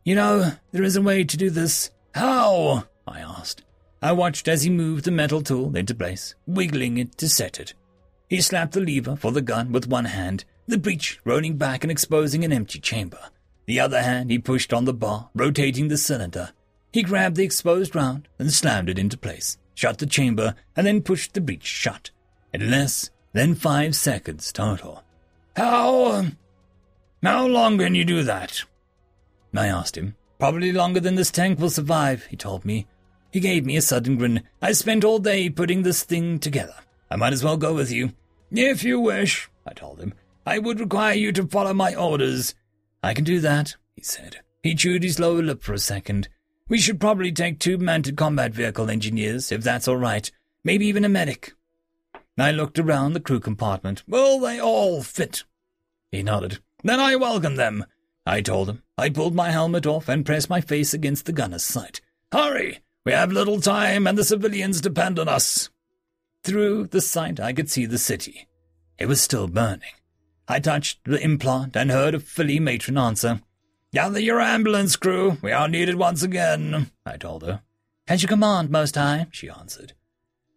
[0.03, 1.91] You know, there is a way to do this.
[2.13, 2.85] How?
[3.07, 3.63] I asked.
[4.01, 7.73] I watched as he moved the metal tool into place, wiggling it to set it.
[8.29, 11.91] He slapped the lever for the gun with one hand, the breech rolling back and
[11.91, 13.19] exposing an empty chamber.
[13.65, 16.51] The other hand he pushed on the bar, rotating the cylinder.
[16.91, 21.01] He grabbed the exposed round and slammed it into place, shut the chamber, and then
[21.01, 22.11] pushed the breech shut.
[22.53, 25.03] In less than five seconds total.
[25.55, 26.11] How...
[26.11, 26.37] Um,
[27.23, 28.63] how long can you do that?
[29.55, 30.15] I asked him.
[30.39, 32.87] Probably longer than this tank will survive, he told me.
[33.31, 34.43] He gave me a sudden grin.
[34.61, 36.75] I spent all day putting this thing together.
[37.09, 38.11] I might as well go with you.
[38.51, 40.13] If you wish, I told him.
[40.45, 42.53] I would require you to follow my orders.
[43.01, 44.41] I can do that, he said.
[44.61, 46.27] He chewed his lower lip for a second.
[46.69, 50.29] We should probably take two mounted combat vehicle engineers, if that's all right.
[50.63, 51.53] Maybe even a medic.
[52.37, 54.03] I looked around the crew compartment.
[54.07, 55.43] Will they all fit?
[56.11, 56.59] He nodded.
[56.83, 57.85] Then I welcome them,
[58.25, 58.81] I told him.
[58.97, 62.01] I pulled my helmet off and pressed my face against the gunner's sight.
[62.31, 62.79] Hurry!
[63.05, 65.69] We have little time and the civilians depend on us.
[66.43, 68.47] Through the sight I could see the city.
[68.97, 69.91] It was still burning.
[70.47, 73.41] I touched the implant and heard a filly matron answer.
[73.93, 75.37] Gather your ambulance crew.
[75.43, 77.61] We are needed once again, I told her.
[78.07, 79.93] As you command, Most High, she answered.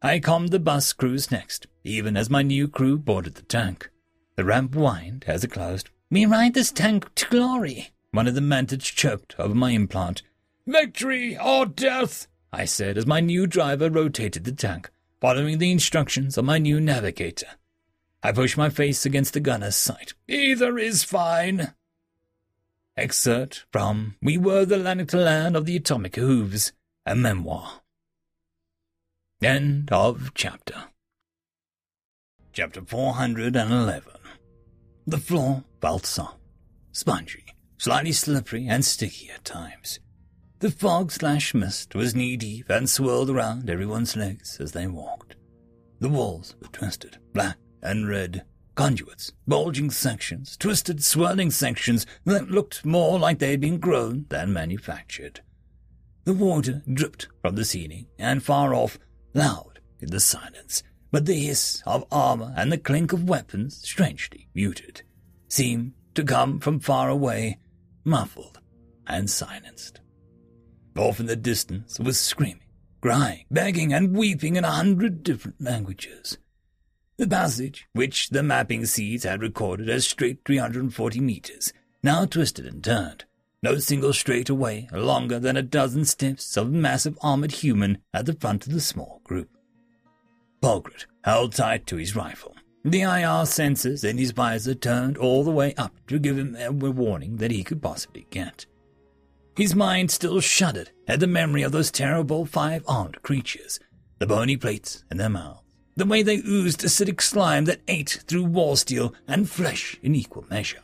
[0.00, 3.90] I calmed the bus crews next, even as my new crew boarded the tank.
[4.36, 5.90] The ramp whined as it closed.
[6.10, 10.22] We ride this tank to glory, one of the mantids choked over my implant.
[10.66, 14.88] Victory or death, I said as my new driver rotated the tank,
[15.20, 17.48] following the instructions of my new navigator.
[18.22, 20.14] I pushed my face against the gunner's sight.
[20.26, 21.74] Either is fine.
[22.98, 26.72] Excerpt from We Were the Land of the Atomic Hooves,
[27.04, 27.82] a memoir.
[29.42, 30.84] End of chapter.
[32.54, 34.02] Chapter 411.
[35.06, 36.38] The floor felt soft,
[36.92, 37.44] spongy,
[37.76, 40.00] slightly slippery and sticky at times.
[40.60, 45.36] The fog slash mist was knee deep and swirled around everyone's legs as they walked.
[46.00, 48.46] The walls were twisted, black and red.
[48.76, 54.52] Conduits, bulging sections, twisted, swirling sections that looked more like they had been grown than
[54.52, 55.40] manufactured.
[56.24, 58.98] The water dripped from the ceiling, and far off,
[59.34, 64.48] loud in the silence, but the hiss of armor and the clink of weapons, strangely
[64.54, 65.02] muted,
[65.48, 67.58] seemed to come from far away,
[68.04, 68.58] muffled
[69.06, 70.00] and silenced.
[70.96, 72.68] Off in the distance was screaming,
[73.00, 76.38] crying, begging, and weeping in a hundred different languages.
[77.18, 82.84] The passage, which the mapping seeds had recorded as straight 340 meters, now twisted and
[82.84, 83.24] turned,
[83.62, 88.66] no single straightaway longer than a dozen steps of massive armored human at the front
[88.66, 89.48] of the small group.
[90.60, 92.54] Polgret held tight to his rifle.
[92.84, 96.90] The IR sensors in his visor turned all the way up to give him every
[96.90, 98.66] warning that he could possibly get.
[99.56, 103.80] His mind still shuddered at the memory of those terrible five-armed creatures,
[104.18, 105.62] the bony plates in their mouths,
[105.96, 110.44] the way they oozed acidic slime that ate through wall steel and flesh in equal
[110.50, 110.82] measure.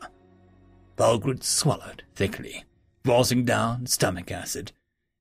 [0.97, 2.65] Polgret swallowed thickly,
[3.05, 4.73] forcing down stomach acid.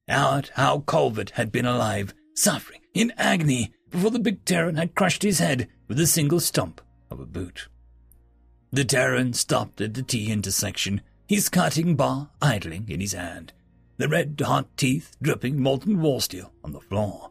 [0.07, 5.23] Out how Colvert had been alive, suffering, in agony, before the big Terran had crushed
[5.23, 7.67] his head with a single stump of a boot.
[8.71, 13.53] The Terran stopped at the T intersection his cutting bar idling in his hand,
[13.97, 17.30] the red hot teeth dripping molten wall steel on the floor.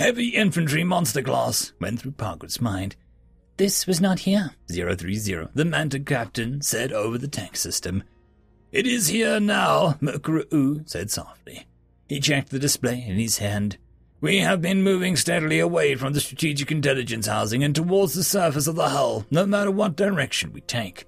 [0.00, 2.96] Heavy infantry monster class went through Polgret's mind.
[3.58, 4.52] This was not here.
[4.66, 8.02] 030, the Manta captain said over the tank system.
[8.72, 10.46] It is here now, Mercury
[10.86, 11.66] said softly.
[12.08, 13.76] He checked the display in his hand.
[14.22, 18.66] We have been moving steadily away from the strategic intelligence housing and towards the surface
[18.66, 21.04] of the hull, no matter what direction we take.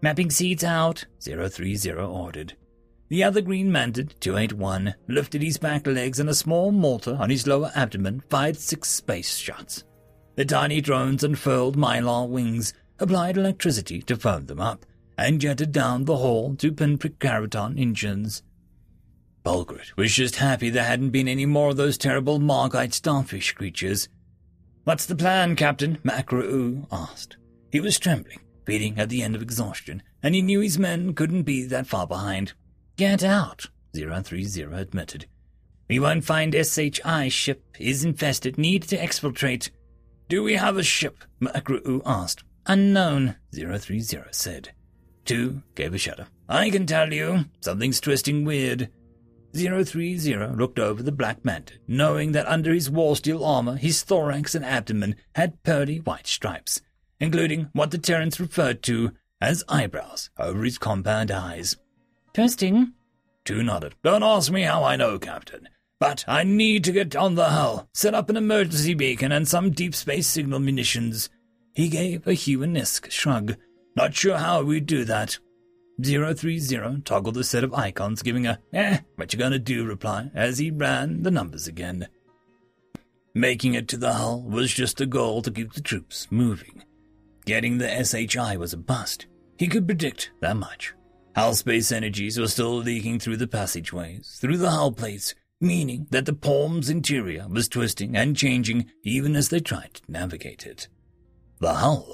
[0.00, 2.54] Mapping seeds out, 030 ordered.
[3.08, 7.46] The other green mantid, 281, lifted his back legs and a small mortar on his
[7.46, 9.84] lower abdomen fired six space shots.
[10.36, 14.84] The tiny drones unfurled mylar wings, applied electricity to foam them up,
[15.16, 18.42] and jetted down the hall to pinprick Caraton engines.
[19.44, 24.08] Polgret was just happy there hadn't been any more of those terrible Margite starfish creatures.
[24.84, 25.98] What's the plan, Captain?
[26.02, 27.36] Macro asked.
[27.72, 31.44] He was trembling beating at the end of exhaustion, and he knew his men couldn't
[31.44, 32.52] be that far behind.
[32.98, 35.24] Get out, 030 admitted.
[35.88, 39.70] We won't find SIA ship is infested, need to exfiltrate.
[40.28, 41.24] Do we have a ship?
[41.40, 42.44] Macrou asked.
[42.66, 44.72] Unknown, 030 said.
[45.24, 46.26] Two gave a shudder.
[46.50, 48.90] I can tell you, something's twisting weird.
[49.54, 54.54] 030 looked over the black mantle, knowing that under his war steel armor his thorax
[54.54, 56.82] and abdomen had pearly white stripes
[57.20, 61.76] including what the Terrans referred to as eyebrows over his compound eyes.
[62.32, 62.92] Testing.
[63.44, 63.94] Two nodded.
[64.02, 65.68] Don't ask me how I know, Captain.
[65.98, 69.70] But I need to get on the hull, set up an emergency beacon and some
[69.70, 71.28] deep space signal munitions.
[71.74, 73.56] He gave a humanesque shrug.
[73.96, 75.38] Not sure how we'd do that.
[76.00, 80.58] 030 toggled the set of icons, giving a, eh, what you gonna do reply as
[80.58, 82.06] he ran the numbers again.
[83.34, 86.84] Making it to the hull was just a goal to keep the troops moving.
[87.44, 89.26] Getting the SIA was a bust.
[89.56, 90.94] He could predict that much.
[91.38, 96.32] Hellspace energies were still leaking through the passageways, through the hull plates, meaning that the
[96.32, 100.88] Palm's interior was twisting and changing even as they tried to navigate it.
[101.60, 102.12] The hull,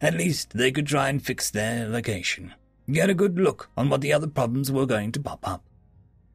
[0.00, 2.54] at least they could try and fix their location,
[2.88, 5.64] get a good look on what the other problems were going to pop up.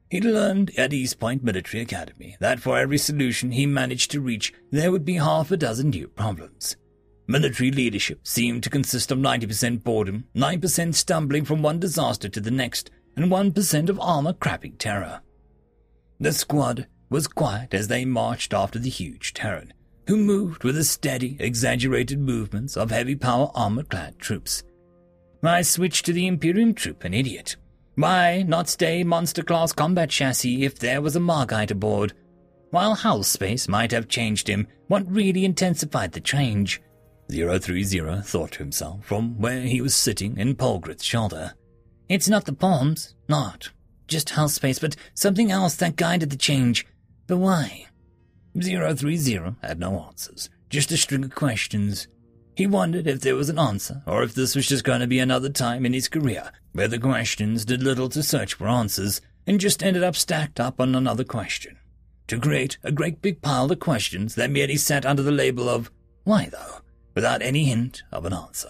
[0.10, 4.54] He'd learned at East Point Military Academy that for every solution he managed to reach,
[4.72, 6.76] there would be half a dozen new problems.
[7.28, 12.52] Military leadership seemed to consist of 90% boredom, 9% stumbling from one disaster to the
[12.52, 15.22] next, and 1% of armor crapping terror.
[16.20, 19.74] The squad was quiet as they marched after the huge Terran,
[20.08, 24.64] who moved with the steady, exaggerated movements of heavy power armor-clad troops.
[25.44, 27.56] I switched to the Imperium troop, an idiot.
[27.96, 32.14] Why not stay monster-class combat chassis if there was a Margite aboard?
[32.70, 36.82] While hellspace might have changed him, what really intensified the change
[37.30, 41.54] 030 thought to himself from where he was sitting in Polgret's shoulder.
[42.08, 43.70] It's not the palms, not
[44.08, 46.86] just hellspace, but something else that guided the change.
[47.28, 47.88] But why?
[48.60, 52.08] 030 had no answers, just a string of questions.
[52.56, 55.20] He wondered if there was an answer, or if this was just going to be
[55.20, 59.60] another time in his career where the questions did little to search for answers and
[59.60, 61.78] just ended up stacked up on another question.
[62.28, 65.92] To create a great big pile of questions that merely sat under the label of,
[66.24, 66.82] why though?
[67.16, 68.70] Without any hint of an answer.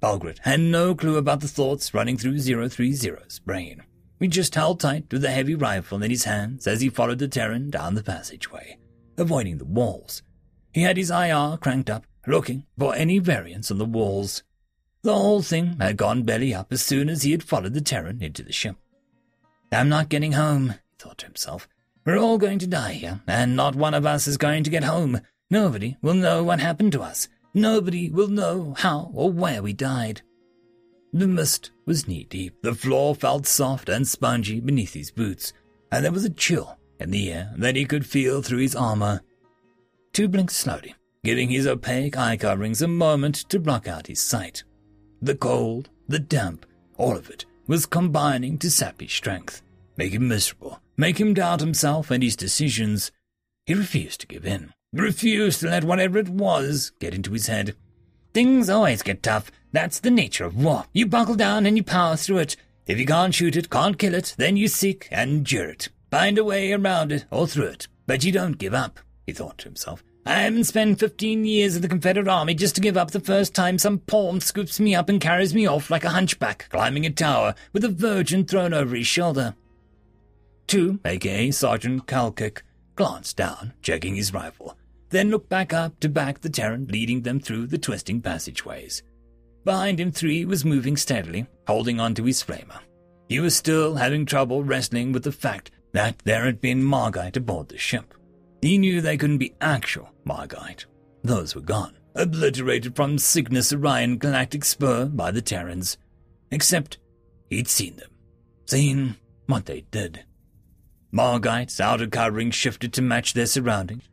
[0.00, 3.82] Polgret had no clue about the thoughts running through 030's brain.
[4.20, 7.28] He just held tight to the heavy rifle in his hands as he followed the
[7.28, 8.78] Terran down the passageway,
[9.18, 10.22] avoiding the walls.
[10.72, 14.42] He had his IR cranked up, looking for any variants on the walls.
[15.02, 18.22] The whole thing had gone belly up as soon as he had followed the Terran
[18.22, 18.76] into the ship.
[19.72, 21.68] I'm not getting home, he thought to himself.
[22.06, 24.84] We're all going to die here, and not one of us is going to get
[24.84, 25.20] home.
[25.50, 27.28] Nobody will know what happened to us.
[27.52, 30.22] Nobody will know how or where we died.
[31.12, 32.60] The mist was knee deep.
[32.62, 35.52] The floor felt soft and spongy beneath his boots,
[35.92, 39.20] and there was a chill in the air that he could feel through his armor.
[40.12, 44.64] Two blinked slowly, giving his opaque eye coverings a moment to block out his sight.
[45.22, 46.66] The cold, the damp,
[46.96, 49.62] all of it was combining to sap his strength,
[49.96, 53.12] make him miserable, make him doubt himself and his decisions.
[53.66, 57.74] He refused to give in, refused to let whatever it was get into his head.
[58.32, 59.50] Things always get tough.
[59.72, 60.84] That's the nature of war.
[60.92, 62.56] You buckle down and you power through it.
[62.86, 65.88] If you can't shoot it, can't kill it, then you seek and endure it.
[66.10, 67.88] Find a way around it or through it.
[68.06, 70.04] But you don't give up, he thought to himself.
[70.26, 73.54] I haven't spent fifteen years in the Confederate Army just to give up the first
[73.54, 77.10] time some pawn scoops me up and carries me off like a hunchback climbing a
[77.10, 79.54] tower with a virgin thrown over his shoulder.
[80.66, 82.62] Two, aka Sergeant Kalkik,
[82.96, 84.78] glanced down, checking his rifle,
[85.10, 89.02] then looked back up to back the Terran leading them through the twisting passageways.
[89.64, 92.80] Behind him, three was moving steadily, holding onto his flamer.
[93.28, 97.68] He was still having trouble wrestling with the fact that there had been Margite aboard
[97.68, 98.14] the ship.
[98.60, 100.84] He knew they couldn't be actual Margite.
[101.22, 105.96] Those were gone, obliterated from Cygnus Orion Galactic Spur by the Terrans.
[106.50, 106.98] Except
[107.48, 108.10] he'd seen them,
[108.66, 110.24] seen what they did.
[111.12, 114.08] Margite's outer covering shifted to match their surroundings,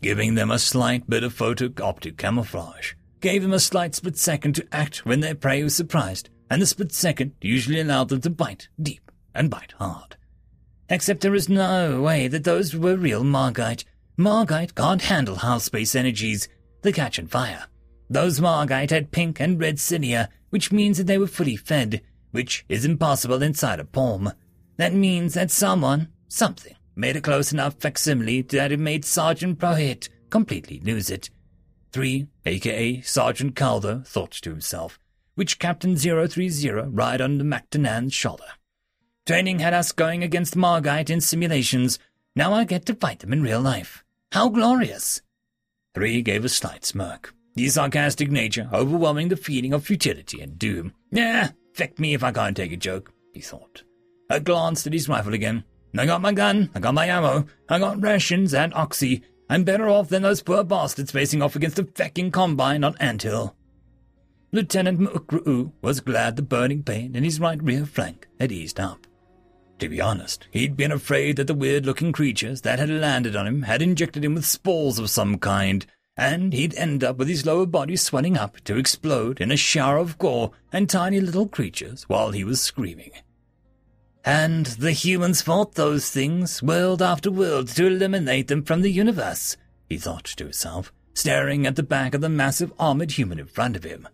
[0.00, 4.66] giving them a slight bit of photo-optic camouflage, gave them a slight split second to
[4.72, 8.68] act when their prey was surprised, and the split second usually allowed them to bite
[8.80, 10.16] deep and bite hard.
[10.88, 13.84] Except there is no way that those were real Margite.
[14.16, 16.48] Margite can't handle hellspace energies.
[16.82, 17.66] They catch on fire.
[18.08, 22.64] Those Margite had pink and red cilia, which means that they were fully fed, which
[22.68, 24.32] is impossible inside a palm.
[24.78, 30.08] That means that someone, something, made a close enough facsimile that it made Sergeant Prohit
[30.30, 31.30] completely lose it.
[31.92, 34.98] Three, aka Sergeant Calder, thought to himself,
[35.36, 38.44] which Captain 030 ride the MacDonan's shoulder.
[39.26, 41.98] Training had us going against Margite in simulations.
[42.34, 44.04] Now I get to fight them in real life.
[44.32, 45.22] How glorious!
[45.94, 50.94] Three gave a slight smirk, his sarcastic nature overwhelming the feeling of futility and doom.
[51.10, 53.84] Yeah, feck me if I can't take a joke, he thought.
[54.30, 55.64] I glanced at his rifle again.
[55.98, 59.22] I got my gun, I got my ammo, I got rations and oxy.
[59.50, 63.56] I'm better off than those poor bastards facing off against a fecking combine on Anthill.
[64.52, 69.08] Lieutenant Mukru was glad the burning pain in his right rear flank had eased up.
[69.80, 73.46] To be honest, he'd been afraid that the weird looking creatures that had landed on
[73.46, 75.84] him had injected him with spores of some kind,
[76.16, 79.98] and he'd end up with his lower body swelling up to explode in a shower
[79.98, 83.10] of gore and tiny little creatures while he was screaming.
[84.28, 89.56] And the humans fought those things world after world to eliminate them from the universe,
[89.88, 93.74] he thought to himself, staring at the back of the massive armored human in front
[93.74, 94.06] of him.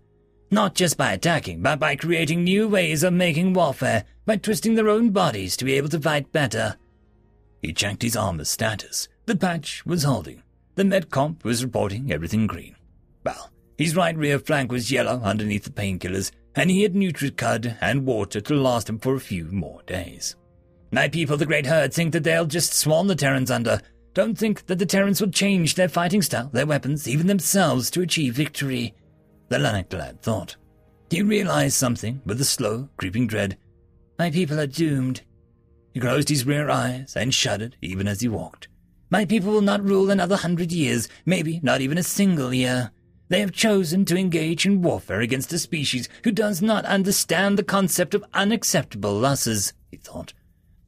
[0.53, 4.89] Not just by attacking, but by creating new ways of making warfare, by twisting their
[4.89, 6.77] own bodies to be able to fight better.
[7.61, 9.09] He checked his armor status.
[9.27, 10.45] The patch was holding.
[10.77, 12.77] The medcomp was reporting everything green.
[13.25, 18.07] Well, his right rear flank was yellow underneath the painkillers, and he had NutriCud and
[18.07, 20.37] water to last him for a few more days.
[20.93, 23.81] My people, the Great Herd, think that they'll just swan the Terrans under.
[24.13, 28.01] Don't think that the Terrans will change their fighting style, their weapons, even themselves to
[28.01, 28.95] achieve victory
[29.49, 30.57] the Lanaktallan thought.
[31.11, 33.57] He realized something with a slow, creeping dread.
[34.19, 35.23] My people are doomed.
[35.93, 38.69] He closed his rear eyes and shuddered even as he walked.
[39.11, 42.91] My people will not rule another hundred years, maybe not even a single year.
[43.35, 47.65] They have chosen to engage in warfare against a species who does not understand the
[47.65, 50.33] concept of unacceptable losses, he thought.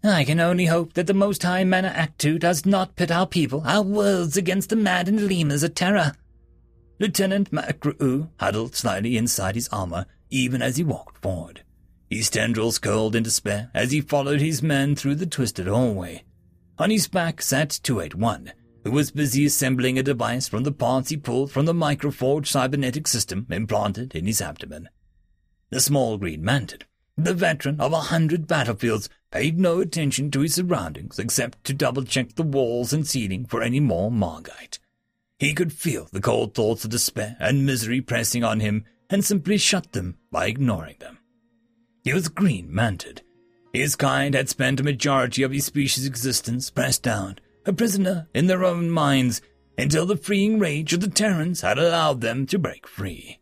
[0.04, 3.64] I can only hope that the Most High Mana Actu does not pit our people,
[3.66, 6.12] our worlds, against the maddened lemurs of terror.
[7.00, 11.64] Lieutenant Makru huddled slightly inside his armor even as he walked forward.
[12.08, 16.22] His tendrils curled in despair as he followed his men through the twisted hallway.
[16.78, 18.52] On his back sat 281,
[18.86, 23.08] who was busy assembling a device from the parts he pulled from the microforge cybernetic
[23.08, 24.88] system implanted in his abdomen.
[25.70, 30.54] The small green mantis, the veteran of a hundred battlefields, paid no attention to his
[30.54, 34.78] surroundings except to double-check the walls and ceiling for any more Margite.
[35.40, 39.58] He could feel the cold thoughts of despair and misery pressing on him and simply
[39.58, 41.18] shut them by ignoring them.
[42.04, 43.22] He was green mantid.
[43.72, 48.46] His kind had spent a majority of his species' existence pressed down, a prisoner in
[48.46, 49.42] their own minds,
[49.76, 53.40] until the freeing rage of the Terrans had allowed them to break free.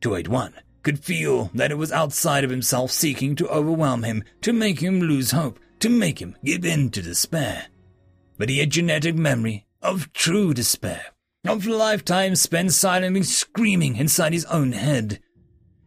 [0.00, 4.80] 281 could feel that it was outside of himself seeking to overwhelm him, to make
[4.80, 7.66] him lose hope, to make him give in to despair.
[8.38, 11.06] But he had genetic memory of true despair,
[11.46, 15.20] of lifetimes spent silently screaming inside his own head.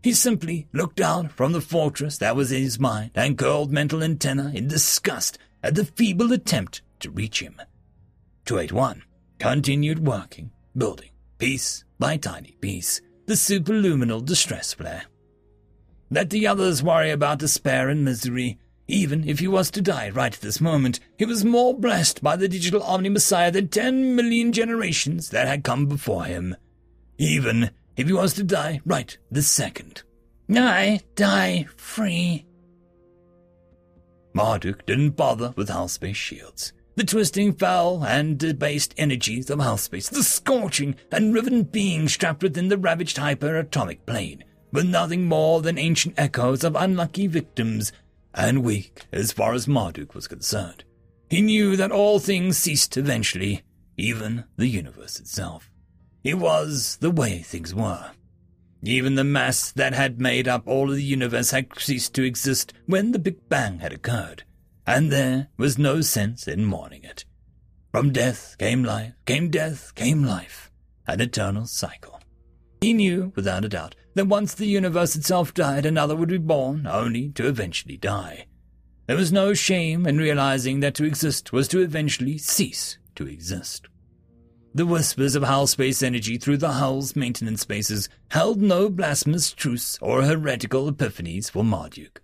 [0.04, 4.04] He simply looked out from the fortress that was in his mind and curled mental
[4.04, 7.62] antenna in disgust at the feeble attempt to reach him.
[8.46, 9.04] 281
[9.40, 15.04] continued working, building, piece by tiny piece, the superluminal distress flare.
[16.10, 18.58] Let the others worry about despair and misery.
[18.88, 22.36] Even if he was to die right at this moment, he was more blessed by
[22.36, 26.56] the digital Omni Messiah than ten million generations that had come before him.
[27.18, 30.04] Even if he was to die right this second.
[30.50, 32.46] I die free.
[34.34, 40.24] Marduk didn't bother with space shields the twisting foul and debased energies of hellspace, the
[40.24, 46.14] scorching and riven beings trapped within the ravaged hyperatomic plane, were nothing more than ancient
[46.18, 47.92] echoes of unlucky victims,
[48.34, 50.84] and weak as far as Marduk was concerned.
[51.30, 53.64] He knew that all things ceased eventually,
[53.98, 55.72] even the universe itself.
[56.24, 58.12] It was the way things were.
[58.84, 62.74] Even the mass that had made up all of the universe had ceased to exist
[62.86, 64.44] when the Big Bang had occurred
[64.86, 67.26] and there was no sense in mourning it.
[67.92, 70.72] From death came life, came death, came life,
[71.08, 72.20] an eternal cycle.
[72.82, 76.86] He knew, without a doubt, that once the universe itself died, another would be born,
[76.86, 78.48] only to eventually die.
[79.08, 83.88] There was no shame in realizing that to exist was to eventually cease to exist.
[84.76, 90.24] The whispers of Hellspace energy through the Hull's maintenance spaces held no blasphemous truths or
[90.24, 92.22] heretical epiphanies for Marduk.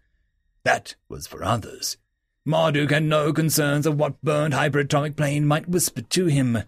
[0.64, 1.98] That was for others.
[2.46, 6.60] Marduk had no concerns of what burned hyperatomic plane might whisper to him.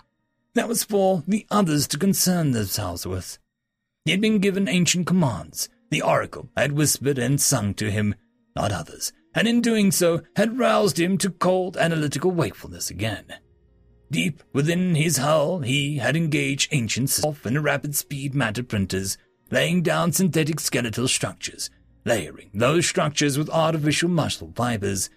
[0.54, 3.40] That was for the others to concern themselves with.
[4.06, 5.70] He had been given ancient commands.
[5.90, 8.16] The oracle had whispered and sung to him,
[8.56, 13.26] not others, and in doing so had roused him to cold analytical wakefulness again.
[14.10, 19.18] Deep within his hull, he had engaged ancient self and rapid speed matter printers,
[19.52, 21.70] laying down synthetic skeletal structures,
[22.06, 25.10] layering those structures with artificial muscle fibers,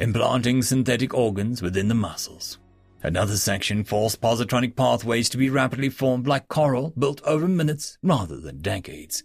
[0.00, 2.58] implanting synthetic organs within the muscles.
[3.02, 8.40] Another section forced positronic pathways to be rapidly formed like coral built over minutes rather
[8.40, 9.22] than decades.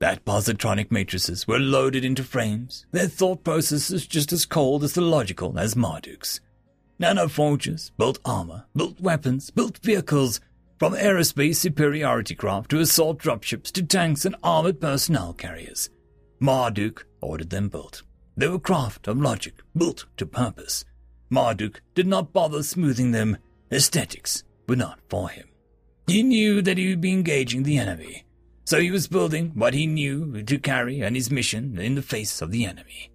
[0.00, 5.02] That positronic matrices were loaded into frames, their thought processes just as cold as the
[5.02, 6.40] logical as Marduk's.
[6.98, 10.40] Nanoforgers built armor, built weapons, built vehicles,
[10.78, 15.90] from aerospace superiority craft to assault dropships to tanks and armored personnel carriers.
[16.40, 18.02] Marduk ordered them built.
[18.38, 20.84] They were craft of logic, built to purpose.
[21.28, 23.36] Marduk did not bother smoothing them.
[23.72, 25.48] Aesthetics were not for him.
[26.06, 28.24] He knew that he would be engaging the enemy,
[28.64, 32.40] so he was building what he knew to carry on his mission in the face
[32.40, 33.10] of the enemy.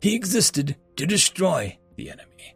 [0.00, 2.54] He existed to destroy the enemy.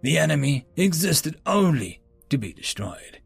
[0.00, 2.00] The enemy existed only
[2.30, 3.20] to be destroyed.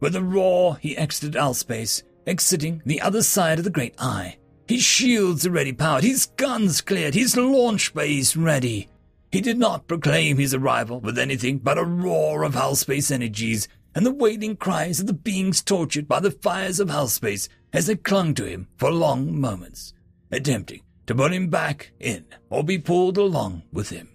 [0.00, 4.82] With a roar, he exited hellspace, exiting the other side of the Great Eye, his
[4.82, 8.88] shields ready powered, his guns cleared, his launch base ready.
[9.30, 14.04] He did not proclaim his arrival with anything but a roar of hellspace energies and
[14.04, 18.34] the wailing cries of the beings tortured by the fires of hellspace as they clung
[18.34, 19.92] to him for long moments,
[20.30, 24.08] attempting to put him back in or be pulled along with him.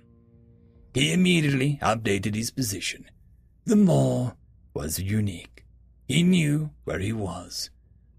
[0.93, 3.06] He immediately updated his position.
[3.66, 4.36] The moor
[4.74, 5.66] was unique.
[6.08, 7.70] He knew where he was.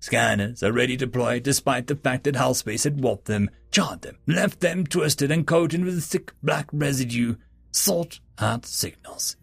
[0.00, 4.86] Scanners already deployed despite the fact that hellspace had warped them, charred them, left them
[4.86, 7.36] twisted and coated with thick black residue,
[7.70, 9.36] salt out signals.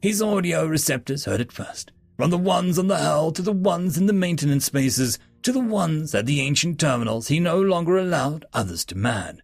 [0.00, 3.98] His audio receptors heard it first, from the ones on the hull to the ones
[3.98, 8.44] in the maintenance spaces to the ones at the ancient terminals he no longer allowed
[8.52, 9.42] others to man.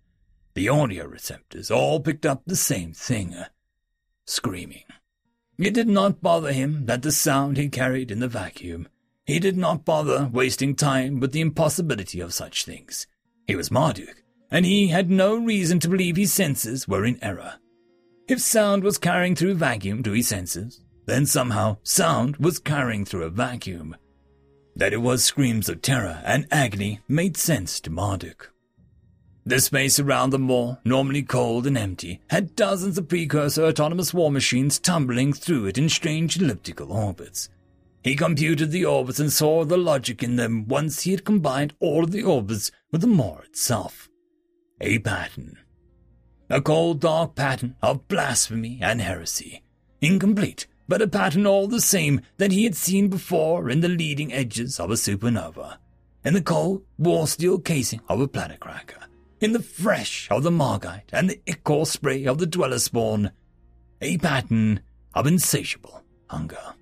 [0.54, 3.48] The audio receptors all picked up the same thing uh,
[4.26, 4.84] screaming.
[5.58, 8.88] It did not bother him that the sound he carried in the vacuum
[9.26, 13.06] he did not bother wasting time with the impossibility of such things.
[13.46, 17.54] He was Marduk, and he had no reason to believe his senses were in error.
[18.28, 23.24] If sound was carrying through vacuum to his senses, then somehow sound was carrying through
[23.24, 23.96] a vacuum.
[24.74, 28.52] That it was screams of terror and agony made sense to Marduk.
[29.44, 34.30] The space around the Maw, normally cold and empty, had dozens of precursor autonomous war
[34.30, 37.48] machines tumbling through it in strange elliptical orbits.
[38.02, 42.02] He computed the orbits and saw the logic in them once he had combined all
[42.04, 44.08] of the orbits with the Maw itself.
[44.80, 45.58] A pattern.
[46.50, 49.62] A cold, dark pattern of blasphemy and heresy.
[50.00, 54.32] Incomplete, but a pattern all the same that he had seen before in the leading
[54.32, 55.78] edges of a supernova,
[56.24, 59.06] in the cold, war steel casing of a planet cracker,
[59.40, 63.30] in the fresh of the margite and the ichor spray of the dweller spawn.
[64.00, 64.80] A pattern
[65.14, 66.74] of insatiable hunger.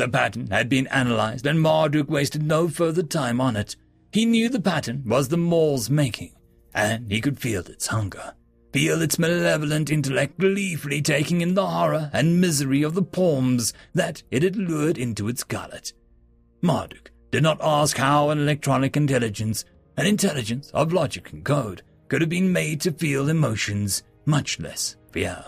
[0.00, 3.76] The pattern had been analyzed, and Marduk wasted no further time on it.
[4.12, 6.32] He knew the pattern was the Maw's making,
[6.72, 8.32] and he could feel its hunger,
[8.72, 14.22] feel its malevolent intellect gleefully taking in the horror and misery of the palms that
[14.30, 15.92] it had lured into its gullet.
[16.62, 19.66] Marduk did not ask how an electronic intelligence,
[19.98, 24.96] an intelligence of logic and code, could have been made to feel emotions, much less
[25.12, 25.44] fear.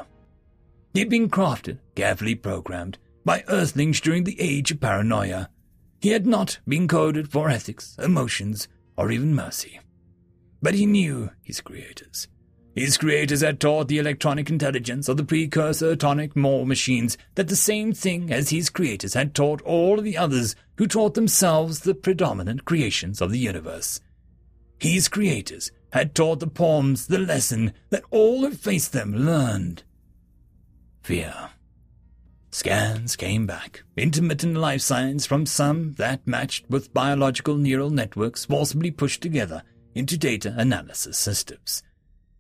[0.93, 5.51] It had been crafted, carefully programmed, by Earthlings during the age of paranoia.
[6.01, 9.81] He had not been coded for ethics, emotions, or even mercy.
[10.61, 12.29] But he knew his creators.
[12.75, 17.57] His creators had taught the electronic intelligence of the precursor atomic Maul machines that the
[17.57, 22.65] same thing as his creators had taught all the others who taught themselves the predominant
[22.65, 24.01] creations of the universe.
[24.79, 29.83] His creators had taught the Palms the lesson that all who faced them learned.
[31.03, 31.51] Fear.
[32.55, 38.91] Scans came back, intermittent life signs from some that matched with biological neural networks forcibly
[38.91, 39.63] pushed together
[39.95, 41.83] into data analysis systems.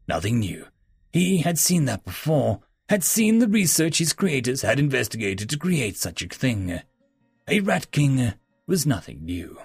[0.07, 0.67] Nothing new.
[1.15, 2.61] He had seen that before,
[2.91, 6.83] had seen the research his creators had investigated to create such a thing.
[7.49, 8.35] A Rat King
[8.67, 9.59] was nothing new.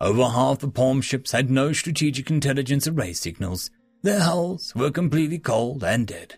[0.00, 3.70] Over half the palm ships had no strategic intelligence array signals.
[4.02, 6.36] Their hulls were completely cold and dead.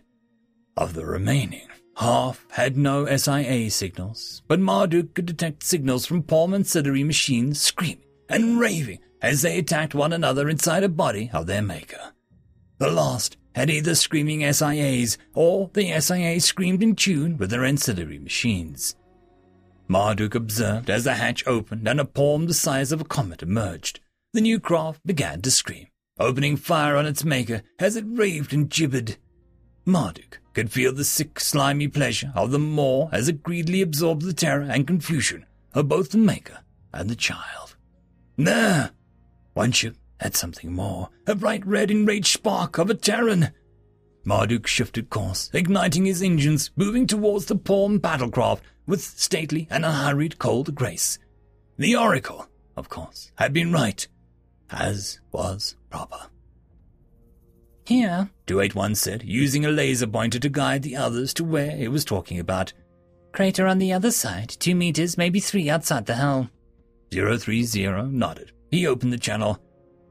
[0.75, 1.67] Of the remaining,
[1.97, 7.61] Half had no SIA signals, but Marduk could detect signals from palm and ancillary machines
[7.61, 12.13] screaming and raving as they attacked one another inside a body of their maker.
[12.79, 18.19] The last had either screaming SIAs or the SIA screamed in tune with their ancillary
[18.19, 18.95] machines.
[19.87, 24.01] Marduk observed as the hatch opened and a palm the size of a comet emerged.
[24.33, 25.87] The new craft began to scream,
[26.19, 29.15] opening fire on its maker as it raved and gibbered.
[29.85, 34.33] Marduk could feel the sick, slimy pleasure of the Maw as it greedily absorbed the
[34.33, 36.59] terror and confusion of both the Maker
[36.93, 37.75] and the child.
[38.35, 38.91] There!
[39.53, 43.51] One ship had something more, a bright red enraged spark of a Terran.
[44.23, 50.39] Marduk shifted course, igniting his engines, moving towards the Palm battlecraft with stately and unhurried
[50.39, 51.19] cold grace.
[51.77, 54.07] The Oracle, of course, had been right,
[54.71, 56.29] as was proper.
[57.85, 62.03] Here, 281 said, using a laser pointer to guide the others to where he was
[62.03, 62.73] talking about.
[63.31, 66.49] Crater on the other side, two meters, maybe three outside the hull.
[67.11, 68.51] 030 nodded.
[68.71, 69.59] He opened the channel.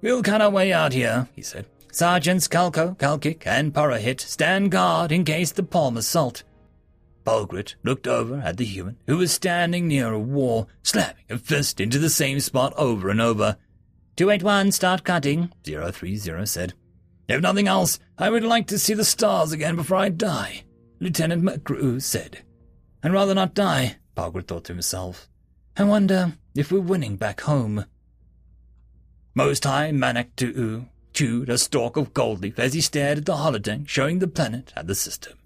[0.02, 1.66] We'll cut our way out here, he said.
[1.90, 6.44] Sergeants Kalko, Kalkik, and Parahit stand guard in case the palm assault.
[7.24, 11.80] Polgret looked over at the human, who was standing near a wall, slapping a fist
[11.80, 13.56] into the same spot over and over.
[14.16, 16.74] 281, start cutting, 030 said.
[17.28, 20.64] If nothing else, I would like to see the stars again before I die,
[21.00, 22.42] Lieutenant McGrew said.
[23.02, 25.28] I'd rather not die, Parker thought to himself.
[25.76, 27.86] I wonder if we're winning back home.
[29.34, 33.36] Most High Manak Tu'u chewed a stalk of gold leaf as he stared at the
[33.36, 35.38] holodeck showing the planet and the system.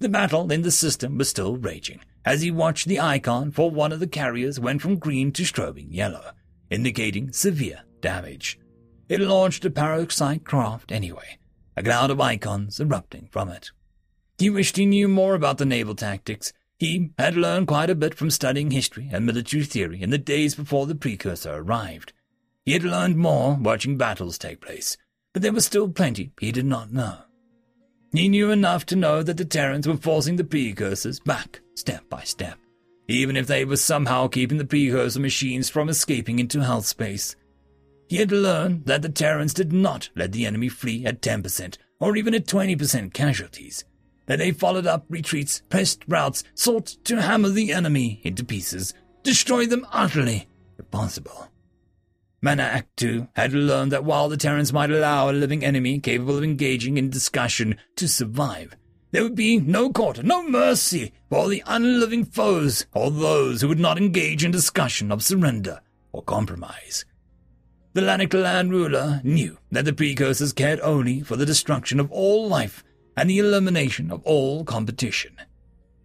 [0.00, 3.92] The battle in the system was still raging as he watched the icon for one
[3.92, 6.32] of the carriers went from green to strobing yellow,
[6.70, 8.58] indicating severe damage.
[9.12, 11.36] It launched a parasite craft anyway,
[11.76, 13.70] a cloud of icons erupting from it.
[14.38, 16.54] He wished he knew more about the naval tactics.
[16.78, 20.54] He had learned quite a bit from studying history and military theory in the days
[20.54, 22.14] before the precursor arrived.
[22.64, 24.96] He had learned more watching battles take place,
[25.34, 27.18] but there was still plenty he did not know.
[28.14, 32.22] He knew enough to know that the Terrans were forcing the precursors back, step by
[32.22, 32.56] step,
[33.08, 37.36] even if they were somehow keeping the precursor machines from escaping into hell space.
[38.12, 42.14] He had learned that the Terrans did not let the enemy flee at 10% or
[42.14, 43.86] even at 20% casualties,
[44.26, 48.92] that they followed up retreats, pressed routes, sought to hammer the enemy into pieces,
[49.22, 50.46] destroy them utterly,
[50.78, 51.48] if possible.
[52.42, 56.44] Mana Aktu had learned that while the Terrans might allow a living enemy capable of
[56.44, 58.76] engaging in discussion to survive,
[59.12, 63.80] there would be no quarter, no mercy for the unliving foes or those who would
[63.80, 65.80] not engage in discussion of surrender
[66.12, 67.06] or compromise.
[67.94, 72.82] The Lanaktallan ruler knew that the precursors cared only for the destruction of all life
[73.16, 75.36] and the elimination of all competition,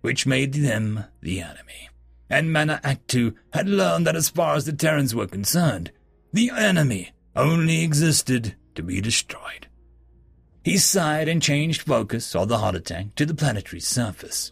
[0.02, 1.90] which made them the enemy.
[2.30, 5.92] And Mana Aktu had learned that as far as the Terrans were concerned,
[6.34, 9.68] the enemy only existed to be destroyed.
[10.66, 14.52] He sighed and changed focus of the holotank to the planetary surface.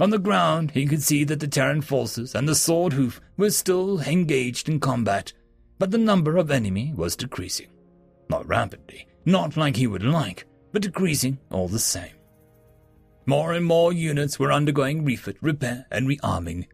[0.00, 3.50] On the ground, he could see that the Terran forces and the Sword Hoof were
[3.50, 5.34] still engaged in combat,
[5.78, 7.68] but the number of enemy was decreasing.
[8.28, 12.12] Not rapidly, not like he would like, but decreasing all the same.
[13.26, 16.66] More and more units were undergoing refit, repair, and rearming.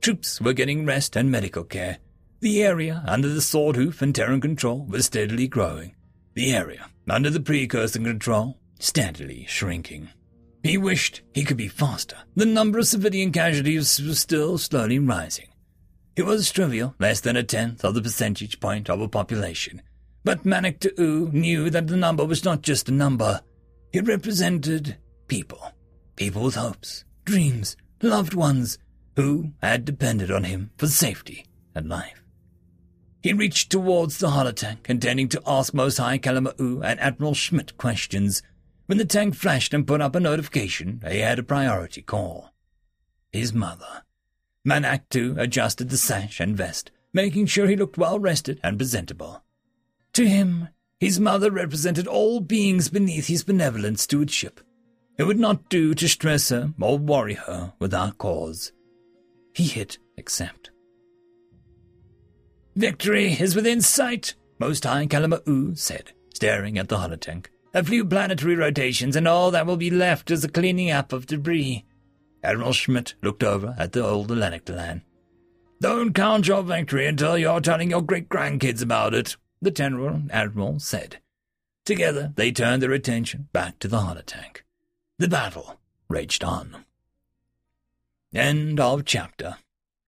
[0.00, 1.98] Troops were getting rest and medical care.
[2.40, 5.94] The area under the Sword Hoof and Terran control was steadily growing.
[6.34, 10.10] The area under the Precursor control steadily shrinking.
[10.62, 12.16] He wished he could be faster.
[12.34, 15.48] The number of civilian casualties was still slowly rising.
[16.16, 19.82] It was trivial, less than a tenth of the percentage point of a population.
[20.24, 23.42] But Manik Ta'u knew that the number was not just a number.
[23.92, 24.96] It represented
[25.28, 25.72] people.
[26.16, 28.78] People with hopes, dreams, loved ones,
[29.16, 31.44] who had depended on him for safety
[31.74, 32.22] and life.
[33.22, 38.42] He reached towards the holotank, intending to ask Most High Kalama'u and Admiral Schmidt questions,
[38.86, 42.50] when the tank flashed and put up a notification he had a priority call.
[43.32, 44.05] His mother.
[44.66, 49.44] Manak too adjusted the sash and vest, making sure he looked well rested and presentable.
[50.14, 54.60] To him, his mother represented all beings beneath his benevolent stewardship.
[55.18, 58.72] It would not do to stress her or worry her without cause.
[59.54, 60.70] He hit accept.
[62.74, 67.46] Victory is within sight, Most High Kalama'u said, staring at the holotank.
[67.72, 71.26] A few planetary rotations, and all that will be left is the cleaning up of
[71.26, 71.84] debris.
[72.46, 75.02] Admiral Schmidt looked over at the old Lanaktallan.
[75.80, 80.78] Don't count your victory until you're telling your great grandkids about it, the General Admiral
[80.78, 81.18] said.
[81.84, 84.62] Together, they turned their attention back to the holotank.
[85.18, 86.84] The battle raged on.
[88.34, 89.56] End of chapter.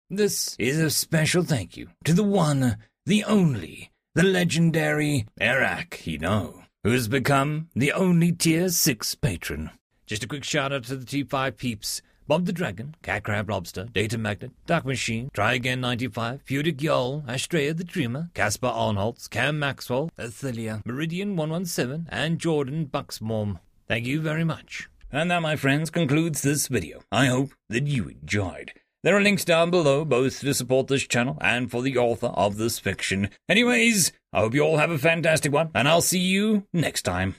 [0.10, 6.18] This is a special thank you to the one, the only, the legendary Eric you
[6.18, 9.72] know who's become the only Tier 6 patron.
[10.06, 12.02] Just a quick shout out to the T5 peeps.
[12.28, 17.26] Bob the Dragon, Cat Crab Lobster, Data Magnet, Dark Machine, Try Again 95, Pudic Yol,
[17.26, 23.60] Astrea the Dreamer, Caspar Arnholtz, Cam Maxwell, Athelia, Meridian 117, and Jordan Bucksmorm.
[23.88, 24.88] Thank you very much.
[25.12, 27.02] And that, my friends, concludes this video.
[27.12, 28.74] I hope that you enjoyed.
[29.04, 32.56] There are links down below, both to support this channel and for the author of
[32.56, 33.30] this fiction.
[33.50, 37.36] Anyways, I hope you all have a fantastic one, and I'll see you next time.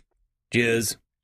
[0.52, 0.98] Cheers.